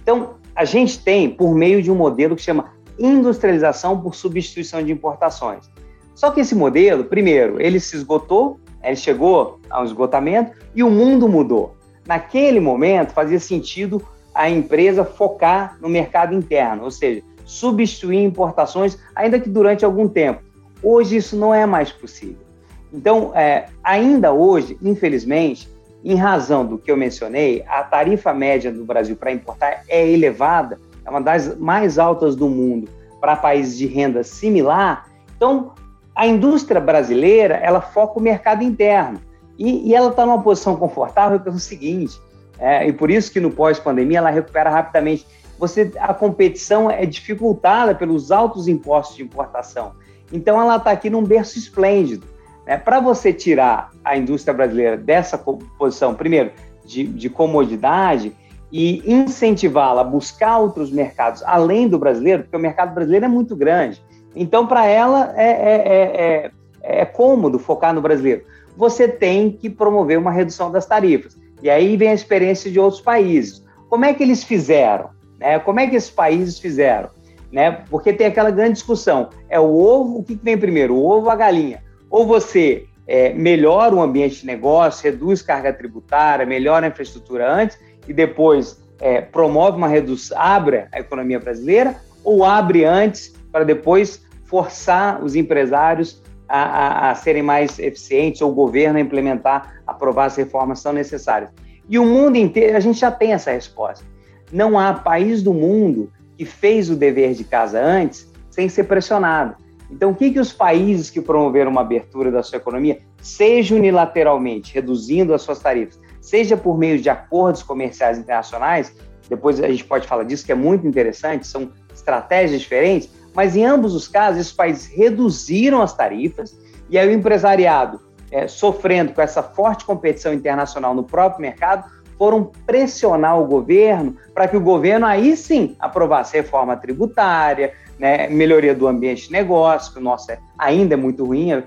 Então, 0.00 0.36
a 0.54 0.64
gente 0.64 1.02
tem 1.02 1.28
por 1.28 1.54
meio 1.54 1.82
de 1.82 1.90
um 1.90 1.94
modelo 1.94 2.36
que 2.36 2.42
chama 2.42 2.72
industrialização 2.98 4.00
por 4.00 4.14
substituição 4.14 4.82
de 4.82 4.92
importações. 4.92 5.68
Só 6.14 6.30
que 6.30 6.40
esse 6.40 6.54
modelo, 6.54 7.04
primeiro, 7.04 7.60
ele 7.60 7.80
se 7.80 7.96
esgotou 7.96 8.60
ele 8.84 8.96
chegou 8.96 9.60
a 9.70 9.80
um 9.80 9.84
esgotamento 9.84 10.52
e 10.74 10.82
o 10.82 10.90
mundo 10.90 11.28
mudou. 11.28 11.74
Naquele 12.06 12.60
momento, 12.60 13.12
fazia 13.12 13.40
sentido 13.40 14.02
a 14.34 14.50
empresa 14.50 15.04
focar 15.04 15.76
no 15.80 15.88
mercado 15.88 16.34
interno, 16.34 16.84
ou 16.84 16.90
seja, 16.90 17.22
substituir 17.44 18.22
importações, 18.22 18.98
ainda 19.14 19.38
que 19.38 19.48
durante 19.48 19.84
algum 19.84 20.08
tempo. 20.08 20.42
Hoje 20.82 21.16
isso 21.16 21.36
não 21.36 21.54
é 21.54 21.64
mais 21.64 21.90
possível. 21.90 22.44
Então, 22.92 23.32
é, 23.34 23.66
ainda 23.82 24.32
hoje, 24.32 24.76
infelizmente, 24.82 25.68
em 26.04 26.14
razão 26.14 26.66
do 26.66 26.76
que 26.76 26.90
eu 26.90 26.96
mencionei, 26.96 27.64
a 27.66 27.82
tarifa 27.82 28.34
média 28.34 28.70
do 28.70 28.84
Brasil 28.84 29.16
para 29.16 29.32
importar 29.32 29.82
é 29.88 30.06
elevada, 30.06 30.78
é 31.04 31.10
uma 31.10 31.20
das 31.20 31.56
mais 31.56 31.98
altas 31.98 32.36
do 32.36 32.48
mundo 32.48 32.88
para 33.20 33.36
países 33.36 33.78
de 33.78 33.86
renda 33.86 34.22
similar. 34.22 35.08
Então, 35.36 35.72
a 36.14 36.26
indústria 36.26 36.80
brasileira, 36.80 37.56
ela 37.56 37.80
foca 37.80 38.18
o 38.18 38.22
mercado 38.22 38.62
interno. 38.62 39.20
E, 39.58 39.88
e 39.88 39.94
ela 39.94 40.10
está 40.10 40.24
numa 40.24 40.42
posição 40.42 40.76
confortável 40.76 41.38
pelo 41.40 41.58
seguinte, 41.58 42.20
é, 42.58 42.86
e 42.86 42.92
por 42.92 43.10
isso 43.10 43.32
que 43.32 43.40
no 43.40 43.50
pós-pandemia 43.50 44.18
ela 44.18 44.30
recupera 44.30 44.70
rapidamente. 44.70 45.26
Você, 45.58 45.92
a 45.98 46.12
competição 46.12 46.90
é 46.90 47.06
dificultada 47.06 47.94
pelos 47.94 48.32
altos 48.32 48.68
impostos 48.68 49.16
de 49.16 49.22
importação. 49.22 49.92
Então 50.32 50.60
ela 50.60 50.76
está 50.76 50.90
aqui 50.90 51.08
num 51.08 51.22
berço 51.22 51.58
esplêndido. 51.58 52.26
Né? 52.66 52.76
Para 52.76 53.00
você 53.00 53.32
tirar 53.32 53.90
a 54.04 54.16
indústria 54.16 54.54
brasileira 54.54 54.96
dessa 54.96 55.38
posição, 55.38 56.14
primeiro, 56.14 56.50
de, 56.84 57.04
de 57.04 57.28
comodidade, 57.30 58.34
e 58.76 59.02
incentivá-la 59.06 60.00
a 60.00 60.04
buscar 60.04 60.58
outros 60.58 60.90
mercados 60.90 61.44
além 61.44 61.86
do 61.86 61.96
brasileiro, 61.96 62.42
porque 62.42 62.56
o 62.56 62.60
mercado 62.60 62.92
brasileiro 62.92 63.26
é 63.26 63.28
muito 63.28 63.54
grande. 63.54 64.02
Então, 64.34 64.66
para 64.66 64.86
ela, 64.86 65.32
é, 65.36 65.50
é, 65.50 65.82
é, 65.84 66.50
é, 66.82 67.04
cômodo 67.04 67.58
focar 67.58 67.94
no 67.94 68.00
brasileiro. 68.00 68.44
Você 68.76 69.06
tem 69.06 69.52
que 69.52 69.70
promover 69.70 70.18
uma 70.18 70.32
redução 70.32 70.70
das 70.70 70.86
tarifas. 70.86 71.36
E 71.62 71.70
aí 71.70 71.96
vem 71.96 72.08
a 72.08 72.14
experiência 72.14 72.70
de 72.70 72.80
outros 72.80 73.00
países. 73.00 73.64
Como 73.88 74.04
é 74.04 74.12
que 74.12 74.22
eles 74.22 74.42
fizeram? 74.42 75.10
Né? 75.38 75.58
Como 75.58 75.80
é 75.80 75.86
que 75.86 75.96
esses 75.96 76.10
países 76.10 76.58
fizeram? 76.58 77.10
Né? 77.52 77.70
Porque 77.88 78.12
tem 78.12 78.26
aquela 78.26 78.50
grande 78.50 78.72
discussão: 78.72 79.30
é 79.48 79.60
o 79.60 79.72
ovo, 79.72 80.18
o 80.18 80.24
que 80.24 80.34
vem 80.34 80.58
primeiro, 80.58 80.94
o 80.94 81.04
ovo 81.04 81.26
ou 81.26 81.30
a 81.30 81.36
galinha? 81.36 81.82
Ou 82.10 82.26
você 82.26 82.86
é, 83.06 83.32
melhora 83.32 83.94
o 83.94 84.02
ambiente 84.02 84.40
de 84.40 84.46
negócio, 84.46 85.04
reduz 85.04 85.42
carga 85.42 85.72
tributária, 85.72 86.44
melhora 86.44 86.86
a 86.86 86.88
infraestrutura 86.88 87.50
antes 87.50 87.78
e 88.08 88.12
depois 88.12 88.82
é, 89.00 89.20
promove 89.20 89.76
uma 89.76 89.88
redução, 89.88 90.36
abre 90.40 90.86
a 90.90 91.00
economia 91.00 91.38
brasileira, 91.38 91.96
ou 92.22 92.44
abre 92.44 92.84
antes 92.84 93.34
para 93.52 93.64
depois 93.64 94.23
forçar 94.54 95.20
os 95.20 95.34
empresários 95.34 96.22
a, 96.48 96.62
a, 96.62 97.10
a, 97.10 97.14
serem 97.16 97.42
mais 97.42 97.76
eficientes 97.80 98.40
ou 98.40 98.52
o 98.52 98.54
governo 98.54 98.98
a 98.98 99.00
implementar, 99.00 99.80
aprovar 99.84 100.26
as 100.26 100.36
reformas 100.36 100.78
que 100.78 100.84
são 100.84 100.92
necessárias. 100.92 101.50
E 101.88 101.98
o 101.98 102.06
mundo 102.06 102.36
inteiro, 102.36 102.76
a 102.76 102.80
gente 102.80 103.00
já 103.00 103.10
tem 103.10 103.32
essa 103.32 103.50
resposta. 103.50 104.04
Não 104.52 104.78
há 104.78 104.94
país 104.94 105.42
do 105.42 105.52
mundo 105.52 106.08
que 106.38 106.44
fez 106.44 106.88
o 106.88 106.94
dever 106.94 107.34
de 107.34 107.42
casa 107.42 107.82
antes 107.82 108.32
sem 108.48 108.68
ser 108.68 108.84
pressionado. 108.84 109.56
Então, 109.90 110.12
o 110.12 110.14
que, 110.14 110.30
que 110.30 110.38
os 110.38 110.52
países 110.52 111.10
que 111.10 111.20
promoveram 111.20 111.72
uma 111.72 111.80
abertura 111.80 112.30
da 112.30 112.40
sua 112.40 112.58
economia, 112.58 113.00
seja 113.20 113.74
unilateralmente, 113.74 114.72
reduzindo 114.72 115.34
as 115.34 115.42
suas 115.42 115.58
tarifas, 115.58 115.98
seja 116.20 116.56
por 116.56 116.78
meio 116.78 117.00
de 117.00 117.10
acordos 117.10 117.64
comerciais 117.64 118.18
internacionais, 118.18 118.94
depois 119.28 119.60
a 119.60 119.66
gente 119.66 119.84
pode 119.84 120.06
falar 120.06 120.22
disso, 120.22 120.46
que 120.46 120.52
é 120.52 120.54
muito 120.54 120.86
interessante, 120.86 121.44
são 121.44 121.72
estratégias 121.92 122.60
diferentes, 122.60 123.10
mas 123.34 123.56
em 123.56 123.64
ambos 123.64 123.94
os 123.94 124.08
casos, 124.08 124.40
esses 124.40 124.52
países 124.52 124.86
reduziram 124.86 125.82
as 125.82 125.94
tarifas 125.94 126.56
e 126.88 126.98
aí 126.98 127.08
o 127.08 127.12
empresariado, 127.12 128.00
é, 128.30 128.46
sofrendo 128.46 129.12
com 129.12 129.20
essa 129.20 129.42
forte 129.42 129.84
competição 129.84 130.32
internacional 130.32 130.94
no 130.94 131.04
próprio 131.04 131.42
mercado, 131.42 131.84
foram 132.16 132.50
pressionar 132.66 133.40
o 133.40 133.46
governo 133.46 134.16
para 134.32 134.46
que 134.46 134.56
o 134.56 134.60
governo 134.60 135.06
aí 135.06 135.36
sim 135.36 135.76
aprovasse 135.80 136.36
reforma 136.36 136.76
tributária, 136.76 137.72
né, 137.98 138.28
melhoria 138.28 138.74
do 138.74 138.86
ambiente 138.86 139.26
de 139.26 139.32
negócio, 139.32 139.92
que 139.92 139.98
o 139.98 140.02
nosso 140.02 140.30
é, 140.30 140.38
ainda 140.58 140.94
é 140.94 140.96
muito 140.96 141.24
ruim, 141.24 141.52
a, 141.52 141.62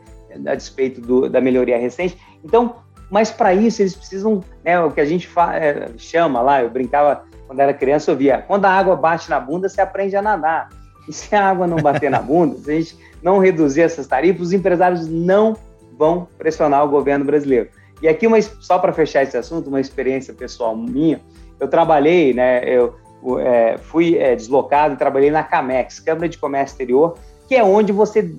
a 0.47 0.55
despeito 0.55 1.01
do, 1.01 1.29
da 1.29 1.41
melhoria 1.41 1.77
recente. 1.77 2.17
Então, 2.43 2.75
mas 3.09 3.31
para 3.31 3.53
isso 3.53 3.81
eles 3.81 3.95
precisam, 3.95 4.43
né, 4.63 4.79
o 4.79 4.91
que 4.91 5.01
a 5.01 5.05
gente 5.05 5.29
é, 5.53 5.89
chama 5.97 6.41
lá, 6.41 6.61
eu 6.61 6.69
brincava 6.69 7.23
quando 7.45 7.59
era 7.59 7.73
criança, 7.73 8.11
eu 8.11 8.15
via, 8.15 8.41
quando 8.41 8.65
a 8.65 8.71
água 8.71 8.95
bate 8.95 9.29
na 9.29 9.39
bunda, 9.39 9.69
você 9.69 9.79
aprende 9.79 10.15
a 10.15 10.21
nadar. 10.21 10.69
E 11.07 11.13
se 11.13 11.35
a 11.35 11.49
água 11.49 11.67
não 11.67 11.77
bater 11.77 12.09
na 12.09 12.21
bunda, 12.21 12.57
se 12.57 12.71
a 12.71 12.75
gente 12.75 12.97
não 13.21 13.39
reduzir 13.39 13.81
essas 13.81 14.07
tarifas, 14.07 14.47
os 14.47 14.53
empresários 14.53 15.07
não 15.07 15.55
vão 15.97 16.27
pressionar 16.37 16.83
o 16.83 16.89
governo 16.89 17.25
brasileiro. 17.25 17.69
E 18.01 18.07
aqui, 18.07 18.27
uma, 18.27 18.39
só 18.41 18.77
para 18.77 18.93
fechar 18.93 19.23
esse 19.23 19.35
assunto, 19.35 19.67
uma 19.67 19.81
experiência 19.81 20.33
pessoal 20.33 20.75
minha, 20.75 21.19
eu 21.59 21.67
trabalhei, 21.67 22.33
né, 22.33 22.61
eu 22.63 22.95
é, 23.39 23.77
fui 23.79 24.17
é, 24.17 24.35
deslocado 24.35 24.93
e 24.93 24.97
trabalhei 24.97 25.31
na 25.31 25.43
CAMEX, 25.43 25.99
Câmara 25.99 26.29
de 26.29 26.37
Comércio 26.37 26.73
Exterior, 26.73 27.17
que 27.47 27.55
é 27.55 27.63
onde 27.63 27.91
você 27.91 28.29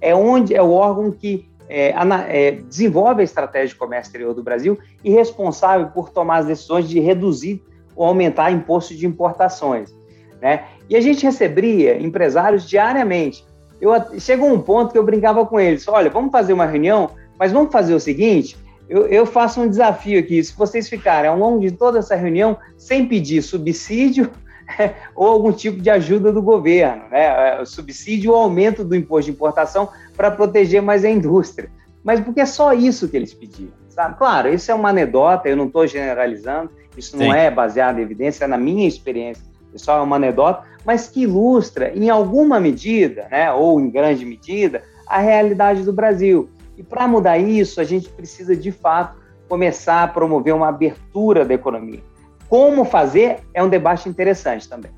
é 0.00 0.14
onde 0.14 0.54
é 0.54 0.62
o 0.62 0.70
órgão 0.70 1.10
que 1.10 1.48
é, 1.68 1.94
é, 2.28 2.50
desenvolve 2.52 3.22
a 3.22 3.24
estratégia 3.24 3.68
de 3.68 3.76
comércio 3.76 4.10
exterior 4.10 4.34
do 4.34 4.42
Brasil 4.42 4.78
e 5.02 5.10
responsável 5.10 5.88
por 5.88 6.10
tomar 6.10 6.38
as 6.38 6.46
decisões 6.46 6.86
de 6.86 7.00
reduzir 7.00 7.62
ou 7.96 8.06
aumentar 8.06 8.50
imposto 8.50 8.94
de 8.94 9.06
importações. 9.06 9.94
Né? 10.42 10.64
E 10.90 10.96
a 10.96 11.00
gente 11.00 11.24
recebia 11.24 12.02
empresários 12.02 12.68
diariamente. 12.68 13.44
Eu, 13.80 13.92
chegou 14.18 14.52
um 14.52 14.60
ponto 14.60 14.90
que 14.90 14.98
eu 14.98 15.04
brincava 15.04 15.46
com 15.46 15.60
eles: 15.60 15.86
olha, 15.86 16.10
vamos 16.10 16.32
fazer 16.32 16.52
uma 16.52 16.66
reunião, 16.66 17.10
mas 17.38 17.52
vamos 17.52 17.70
fazer 17.70 17.94
o 17.94 18.00
seguinte: 18.00 18.56
eu, 18.88 19.06
eu, 19.06 19.24
faço 19.24 19.60
um 19.60 19.68
desafio 19.68 20.18
aqui. 20.18 20.42
Se 20.42 20.52
vocês 20.56 20.88
ficarem 20.88 21.30
ao 21.30 21.38
longo 21.38 21.60
de 21.60 21.70
toda 21.70 22.00
essa 22.00 22.16
reunião 22.16 22.58
sem 22.76 23.06
pedir 23.06 23.40
subsídio 23.40 24.32
ou 25.14 25.28
algum 25.28 25.52
tipo 25.52 25.80
de 25.80 25.88
ajuda 25.88 26.32
do 26.32 26.42
governo, 26.42 27.04
né? 27.08 27.60
É, 27.60 27.64
subsídio 27.64 28.32
ou 28.32 28.38
aumento 28.38 28.82
do 28.82 28.96
imposto 28.96 29.30
de 29.30 29.36
importação 29.36 29.88
para 30.16 30.28
proteger 30.28 30.82
mais 30.82 31.04
a 31.04 31.08
indústria. 31.08 31.70
Mas 32.02 32.18
porque 32.18 32.40
é 32.40 32.46
só 32.46 32.72
isso 32.72 33.08
que 33.08 33.16
eles 33.16 33.32
pediram, 33.32 33.72
sabe? 33.88 34.18
Claro, 34.18 34.52
isso 34.52 34.72
é 34.72 34.74
uma 34.74 34.88
anedota, 34.88 35.48
eu 35.48 35.56
não 35.56 35.66
estou 35.66 35.86
generalizando, 35.86 36.68
isso 36.96 37.16
não 37.16 37.26
Sim. 37.26 37.36
é 37.36 37.48
baseado 37.48 38.00
em 38.00 38.02
evidência, 38.02 38.44
é 38.44 38.48
na 38.48 38.58
minha 38.58 38.88
experiência, 38.88 39.44
isso 39.74 39.90
é 39.90 39.94
uma 39.94 40.16
anedota, 40.16 40.64
mas 40.84 41.08
que 41.08 41.22
ilustra, 41.22 41.92
em 41.94 42.10
alguma 42.10 42.58
medida, 42.60 43.26
né, 43.30 43.52
ou 43.52 43.80
em 43.80 43.90
grande 43.90 44.24
medida, 44.24 44.82
a 45.06 45.18
realidade 45.18 45.82
do 45.82 45.92
Brasil. 45.92 46.48
E 46.76 46.82
para 46.82 47.06
mudar 47.06 47.38
isso, 47.38 47.80
a 47.80 47.84
gente 47.84 48.08
precisa, 48.08 48.56
de 48.56 48.72
fato, 48.72 49.20
começar 49.48 50.02
a 50.02 50.08
promover 50.08 50.54
uma 50.54 50.68
abertura 50.68 51.44
da 51.44 51.54
economia. 51.54 52.00
Como 52.48 52.84
fazer 52.84 53.38
é 53.54 53.62
um 53.62 53.68
debate 53.68 54.08
interessante 54.08 54.68
também. 54.68 54.90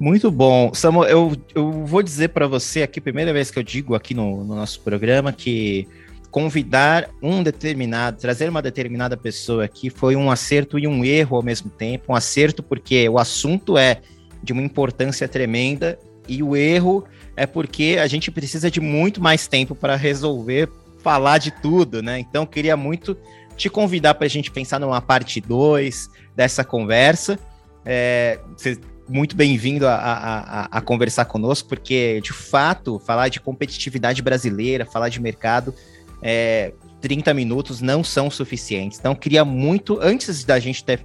Muito 0.00 0.30
bom. 0.30 0.72
Samuel, 0.74 1.08
eu, 1.08 1.32
eu 1.54 1.70
vou 1.84 2.02
dizer 2.02 2.30
para 2.30 2.46
você 2.46 2.82
aqui, 2.82 3.00
primeira 3.00 3.32
vez 3.32 3.50
que 3.50 3.58
eu 3.58 3.62
digo 3.62 3.94
aqui 3.94 4.14
no, 4.14 4.42
no 4.42 4.56
nosso 4.56 4.80
programa, 4.80 5.32
que 5.32 5.86
convidar 6.32 7.10
um 7.22 7.42
determinado, 7.42 8.16
trazer 8.16 8.48
uma 8.48 8.62
determinada 8.62 9.18
pessoa 9.18 9.66
aqui 9.66 9.90
foi 9.90 10.16
um 10.16 10.30
acerto 10.30 10.78
e 10.78 10.88
um 10.88 11.04
erro 11.04 11.36
ao 11.36 11.42
mesmo 11.42 11.70
tempo. 11.70 12.10
Um 12.10 12.16
acerto 12.16 12.62
porque 12.62 13.06
o 13.06 13.18
assunto 13.18 13.76
é 13.76 14.00
de 14.42 14.50
uma 14.54 14.62
importância 14.62 15.28
tremenda 15.28 15.98
e 16.26 16.42
o 16.42 16.56
erro 16.56 17.04
é 17.36 17.44
porque 17.46 17.98
a 18.00 18.06
gente 18.06 18.30
precisa 18.30 18.70
de 18.70 18.80
muito 18.80 19.20
mais 19.20 19.46
tempo 19.46 19.74
para 19.74 19.94
resolver 19.94 20.70
falar 21.02 21.36
de 21.36 21.50
tudo, 21.50 22.02
né? 22.02 22.18
Então, 22.18 22.46
queria 22.46 22.76
muito 22.78 23.14
te 23.54 23.68
convidar 23.68 24.14
para 24.14 24.24
a 24.24 24.30
gente 24.30 24.50
pensar 24.50 24.80
numa 24.80 25.02
parte 25.02 25.38
2 25.38 26.08
dessa 26.34 26.64
conversa. 26.64 27.38
É, 27.84 28.38
você 28.56 28.78
muito 29.08 29.36
bem-vindo 29.36 29.86
a, 29.86 29.94
a, 29.94 30.64
a, 30.70 30.80
conversar 30.80 31.26
conosco, 31.26 31.68
porque, 31.68 32.20
de 32.22 32.32
fato, 32.32 32.98
falar 33.00 33.28
de 33.28 33.40
competitividade 33.40 34.22
brasileira, 34.22 34.86
falar 34.86 35.08
de 35.08 35.20
mercado, 35.20 35.74
é, 36.22 36.72
30 37.00 37.34
minutos 37.34 37.80
não 37.80 38.04
são 38.04 38.30
suficientes. 38.30 38.98
Então, 38.98 39.14
queria 39.14 39.44
muito, 39.44 39.98
antes 40.00 40.44
da 40.44 40.58
gente 40.58 40.84
ter, 40.84 41.04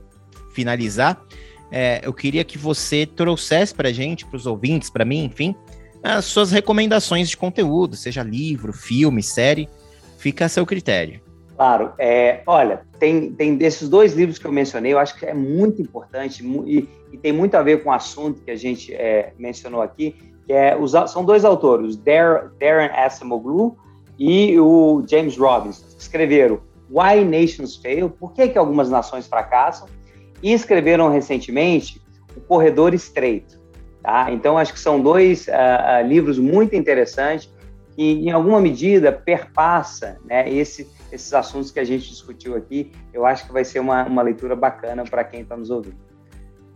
finalizar, 0.54 1.20
é, 1.72 2.00
eu 2.04 2.14
queria 2.14 2.44
que 2.44 2.58
você 2.58 3.06
trouxesse 3.06 3.74
para 3.74 3.90
a 3.90 3.94
gente, 3.94 4.26
para 4.26 4.38
os 4.38 4.46
ouvintes, 4.46 4.90
para 4.90 5.04
mim, 5.04 5.26
enfim, 5.26 5.56
as 6.04 6.26
suas 6.26 6.52
recomendações 6.52 7.30
de 7.30 7.36
conteúdo, 7.36 7.96
seja 7.96 8.24
livro, 8.24 8.72
filme, 8.72 9.22
série, 9.22 9.68
fica 10.18 10.46
a 10.46 10.50
seu 10.50 10.66
critério. 10.66 11.20
Claro, 11.56 11.92
é, 11.98 12.44
olha, 12.46 12.82
tem, 13.00 13.32
tem 13.32 13.56
desses 13.56 13.90
dois 13.90 14.14
livros 14.14 14.38
que 14.38 14.46
eu 14.46 14.52
mencionei, 14.52 14.94
eu 14.94 15.00
acho 15.00 15.18
que 15.18 15.26
é 15.26 15.34
muito 15.34 15.82
importante 15.82 16.46
e, 16.46 16.88
e 17.12 17.18
tem 17.18 17.34
muito 17.34 17.56
a 17.56 17.64
ver 17.64 17.84
com 17.84 17.90
o 17.90 17.94
assunto 17.94 18.42
que 18.42 18.52
a 18.52 18.56
gente 18.56 18.94
é, 18.94 19.34
mencionou 19.40 19.82
aqui, 19.82 20.16
que 20.46 20.54
é, 20.54 20.78
os, 20.78 20.92
são 21.12 21.26
dois 21.26 21.44
autores, 21.44 21.98
Darren 21.98 22.92
Acemoglu 22.94 23.76
e 24.18 24.60
o 24.60 25.04
James 25.08 25.38
Robbins 25.38 25.84
escreveram 25.98 26.60
Why 26.90 27.24
Nations 27.24 27.76
Fail, 27.76 28.10
por 28.10 28.34
que, 28.34 28.48
que 28.48 28.58
algumas 28.58 28.90
nações 28.90 29.28
fracassam, 29.28 29.88
e 30.42 30.54
escreveram 30.54 31.10
recentemente 31.10 32.02
O 32.36 32.42
Corredor 32.42 32.94
Estreito. 32.94 33.60
Tá? 34.02 34.32
Então, 34.32 34.58
acho 34.58 34.74
que 34.74 34.80
são 34.80 35.02
dois 35.02 35.48
uh, 35.48 36.08
livros 36.08 36.38
muito 36.40 36.76
interessantes 36.76 37.52
que, 37.96 38.04
em 38.04 38.32
alguma 38.32 38.62
medida, 38.62 39.12
perpassa 39.12 40.18
né, 40.24 40.50
esse, 40.50 40.88
esses 41.12 41.34
assuntos 41.34 41.72
que 41.72 41.80
a 41.80 41.84
gente 41.84 42.08
discutiu 42.08 42.56
aqui. 42.56 42.92
Eu 43.12 43.26
acho 43.26 43.46
que 43.46 43.52
vai 43.52 43.66
ser 43.66 43.80
uma, 43.80 44.06
uma 44.06 44.22
leitura 44.22 44.56
bacana 44.56 45.04
para 45.04 45.24
quem 45.24 45.42
está 45.42 45.58
nos 45.58 45.70
ouvindo. 45.70 46.07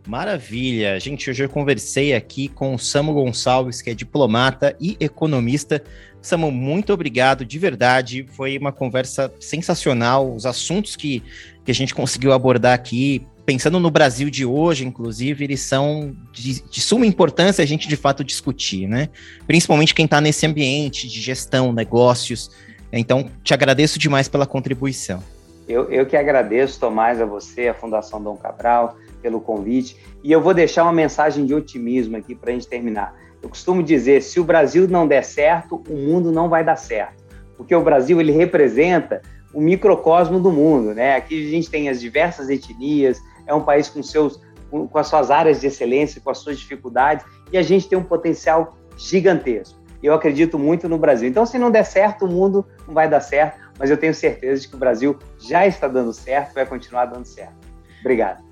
Maravilha! 0.07 0.99
Gente, 0.99 1.29
hoje 1.29 1.43
eu 1.43 1.49
conversei 1.49 2.13
aqui 2.13 2.47
com 2.47 2.73
o 2.73 2.79
Samu 2.79 3.13
Gonçalves, 3.13 3.81
que 3.81 3.89
é 3.89 3.93
diplomata 3.93 4.75
e 4.79 4.97
economista. 4.99 5.83
Samu, 6.21 6.51
muito 6.51 6.91
obrigado, 6.91 7.45
de 7.45 7.59
verdade. 7.59 8.25
Foi 8.31 8.57
uma 8.57 8.71
conversa 8.71 9.31
sensacional. 9.39 10.33
Os 10.33 10.45
assuntos 10.45 10.95
que, 10.95 11.23
que 11.63 11.71
a 11.71 11.73
gente 11.73 11.93
conseguiu 11.93 12.33
abordar 12.33 12.73
aqui, 12.73 13.25
pensando 13.45 13.79
no 13.79 13.91
Brasil 13.91 14.29
de 14.29 14.43
hoje, 14.43 14.85
inclusive, 14.85 15.43
eles 15.43 15.61
são 15.61 16.15
de, 16.31 16.61
de 16.63 16.81
suma 16.81 17.05
importância 17.05 17.63
a 17.63 17.67
gente 17.67 17.87
de 17.87 17.95
fato 17.95 18.23
discutir, 18.23 18.87
né? 18.87 19.09
Principalmente 19.45 19.93
quem 19.93 20.05
está 20.05 20.19
nesse 20.19 20.45
ambiente 20.45 21.07
de 21.07 21.21
gestão, 21.21 21.71
negócios. 21.71 22.49
Então, 22.91 23.29
te 23.43 23.53
agradeço 23.53 23.99
demais 23.99 24.27
pela 24.27 24.47
contribuição. 24.47 25.23
Eu, 25.71 25.89
eu 25.89 26.05
que 26.05 26.17
agradeço, 26.17 26.79
Tomás, 26.79 27.21
a 27.21 27.25
você, 27.25 27.69
a 27.69 27.73
Fundação 27.73 28.21
Dom 28.21 28.35
Cabral 28.35 28.97
pelo 29.21 29.39
convite. 29.39 29.97
E 30.23 30.31
eu 30.31 30.41
vou 30.41 30.53
deixar 30.53 30.83
uma 30.83 30.91
mensagem 30.91 31.45
de 31.45 31.53
otimismo 31.53 32.17
aqui 32.17 32.35
para 32.35 32.49
a 32.49 32.53
gente 32.53 32.67
terminar. 32.67 33.15
Eu 33.41 33.47
costumo 33.47 33.81
dizer, 33.81 34.21
se 34.21 34.39
o 34.39 34.43
Brasil 34.43 34.87
não 34.87 35.07
der 35.07 35.23
certo, 35.23 35.81
o 35.89 35.95
mundo 35.95 36.31
não 36.31 36.49
vai 36.49 36.63
dar 36.63 36.75
certo. 36.75 37.23
Porque 37.55 37.73
o 37.73 37.81
Brasil, 37.81 38.19
ele 38.19 38.31
representa 38.31 39.21
o 39.53 39.61
microcosmo 39.61 40.39
do 40.39 40.51
mundo, 40.51 40.93
né? 40.93 41.15
Aqui 41.15 41.47
a 41.47 41.49
gente 41.49 41.69
tem 41.69 41.87
as 41.89 42.01
diversas 42.01 42.49
etnias, 42.49 43.21
é 43.47 43.53
um 43.53 43.61
país 43.61 43.87
com 43.87 44.03
seus 44.03 44.39
com 44.69 44.97
as 44.97 45.07
suas 45.07 45.29
áreas 45.29 45.59
de 45.59 45.67
excelência, 45.67 46.21
com 46.21 46.29
as 46.29 46.37
suas 46.37 46.57
dificuldades, 46.57 47.25
e 47.51 47.57
a 47.57 47.61
gente 47.61 47.89
tem 47.89 47.97
um 47.97 48.03
potencial 48.03 48.77
gigantesco. 48.95 49.77
Eu 50.01 50.13
acredito 50.13 50.57
muito 50.57 50.87
no 50.89 50.97
Brasil. 50.97 51.27
Então, 51.27 51.45
se 51.45 51.59
não 51.59 51.69
der 51.69 51.83
certo, 51.83 52.25
o 52.25 52.27
mundo 52.27 52.65
não 52.87 52.93
vai 52.93 53.09
dar 53.09 53.19
certo, 53.19 53.59
mas 53.81 53.89
eu 53.89 53.97
tenho 53.97 54.13
certeza 54.13 54.61
de 54.61 54.67
que 54.67 54.75
o 54.75 54.77
Brasil 54.77 55.17
já 55.39 55.65
está 55.65 55.87
dando 55.87 56.13
certo, 56.13 56.53
vai 56.53 56.67
continuar 56.67 57.05
dando 57.05 57.25
certo. 57.25 57.55
Obrigado. 57.99 58.43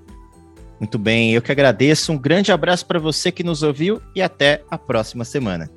Muito 0.80 0.98
bem, 0.98 1.32
eu 1.32 1.40
que 1.40 1.52
agradeço. 1.52 2.10
Um 2.10 2.18
grande 2.18 2.50
abraço 2.50 2.84
para 2.84 2.98
você 2.98 3.30
que 3.30 3.44
nos 3.44 3.62
ouviu 3.62 4.02
e 4.12 4.20
até 4.20 4.64
a 4.68 4.76
próxima 4.76 5.24
semana. 5.24 5.70